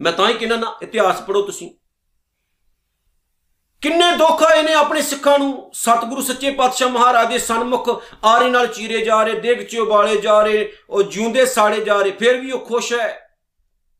[0.00, 1.70] ਮੈਂ ਤਾਂ ਹੀ ਕਹਿੰਦਾ ਨਾ, ਇਤਿਹਾਸ ਪੜੋ ਤੁਸੀਂ।
[3.80, 5.70] ਕਿੰਨੇ ਦੁੱਖ ਆਏ ਨੇ ਆਪਣੇ ਸਿੱਖਾਂ ਨੂੰ?
[5.74, 10.42] ਸਤਿਗੁਰੂ ਸੱਚੇ ਪਾਤਸ਼ਾਹ ਮਹਾਰਾਜ ਦੇ ਸਨਮੁਖ ਆਰੇ ਨਾਲ ਚੀਰੇ ਜਾ ਰਹੇ, ਦੇਗ ਚ ਉਬਾਲੇ ਜਾ
[10.42, 13.20] ਰਹੇ, ਉਹ ਜਿਉਂਦੇ ਸਾੜੇ ਜਾ ਰਹੇ, ਫਿਰ ਵੀ ਉਹ ਖੁਸ਼ ਹੈ।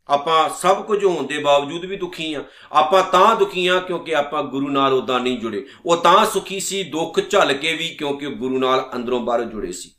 [0.09, 4.43] ਆਪਾਂ ਸਭ ਕੁਝ ਹੋਣ ਦੇ ਬਾਵਜੂਦ ਵੀ ਦੁਖੀ ਆ ਆਪਾਂ ਤਾਂ ਦੁਖੀ ਆ ਕਿਉਂਕਿ ਆਪਾਂ
[4.43, 8.59] ਗੁਰੂ ਨਾਲ ਉਦਾਂ ਨਹੀਂ ਜੁੜੇ। ਉਹ ਤਾਂ ਸੁਖੀ ਸੀ, ਦੁੱਖ ਝੱਲ ਕੇ ਵੀ ਕਿਉਂਕਿ ਗੁਰੂ
[8.59, 9.93] ਨਾਲ ਅੰਦਰੋਂ ਬਾਹਰੋਂ ਜੁੜੇ ਸੀ।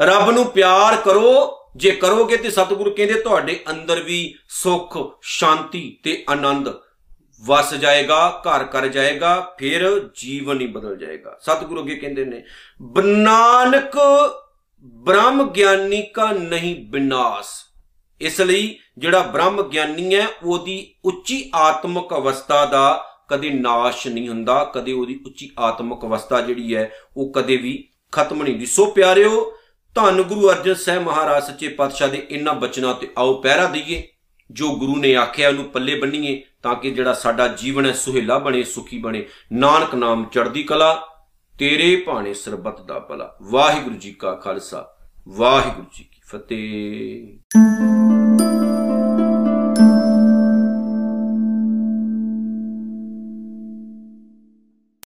[0.00, 6.24] ਰੱਬ ਨੂੰ ਪਿਆਰ ਕਰੋ। ਜੇ ਕਰੋਗੇ ਤੇ ਸਤਿਗੁਰੂ ਕਹਿੰਦੇ ਤੁਹਾਡੇ ਅੰਦਰ ਵੀ ਸੁੱਖ, ਸ਼ਾਂਤੀ ਤੇ
[6.30, 6.68] ਆਨੰਦ
[7.46, 12.42] ਵਸ ਜਾਏਗਾ, ਘਰ ਕਰ ਜਾਏਗਾ, ਫਿਰ ਜੀਵਨ ਹੀ ਬਦਲ ਜਾਏਗਾ। ਸਤਿਗੁਰੂ ਅੱਗੇ ਕਹਿੰਦੇ ਨੇ,
[12.82, 13.96] ਬਨਾਨਕ
[14.84, 17.48] ਬ੍ਰਹਮ ਗਿਆਨੀ ਕਾ ਨਹੀਂ ਬਿਨਾਸ਼।
[18.20, 24.64] ਇਸ ਲਈ ਜਿਹੜਾ ਬ੍ਰਹਮ ਗਿਆਨੀ ਹੈ, ਉਹਦੀ ਉੱਚੀ ਆਤਮਿਕ ਅਵਸਥਾ ਦਾ ਕਦੇ ਨਾਸ਼ ਨਹੀਂ ਹੁੰਦਾ,
[24.64, 29.58] ਕਦੇ ਉਹਦੀ ਉੱਚੀ ਆਤਮਿਕ ਅਵਸਥਾ ਜਿਹੜੀ ਹੈ, ਉਹ ਕਦੇ ਵੀ ਖਤਮ ਨਹੀਂ ਹੁੰਦੀ। ਸੋ ਪਿਆਰਿਓ,
[29.94, 34.08] ਧੰਨ ਗੁਰੂ ਅਰਜਨ ਸਾਹਿਬ ਮਹਾਰਾਜ, ਸੱਚੇ ਪਾਤਸ਼ਾਹ ਦੇ ਇਹਨਾਂ ਬਚਨਾਂ ਤੇ ਆਓ, ਪਹਿਰਾ ਦਈਏ।
[34.52, 38.62] ਜੋ ਗੁਰੂ ਨੇ ਆਖਿਆ, ਉਹਨੂੰ ਪੱਲੇ ਬੰਨੀਏ ਤਾਂ ਕਿ ਜਿਹੜਾ ਸਾਡਾ ਜੀਵਨ ਹੈ, ਸੁਹੇਲਾ ਬਣੇ,
[38.62, 41.08] ਸੁਖੀ ਬਣੇ। ਨਾਨਕ ਨਾਮ ਚੜ੍ਹਦੀ ਕਲਾ,
[41.58, 44.96] ਤੇਰੇ ਭਾਣੇ ਸਰਬਤ ਦਾ ਭਲਾ। ਵਾਹਿਗੁਰੂ ਜੀ ਕਾ ਖਾਲਸਾ,
[45.28, 48.31] ਵਾਹਿਗੁਰੂ ਜੀ ਕੀ ਫਤਿਹ।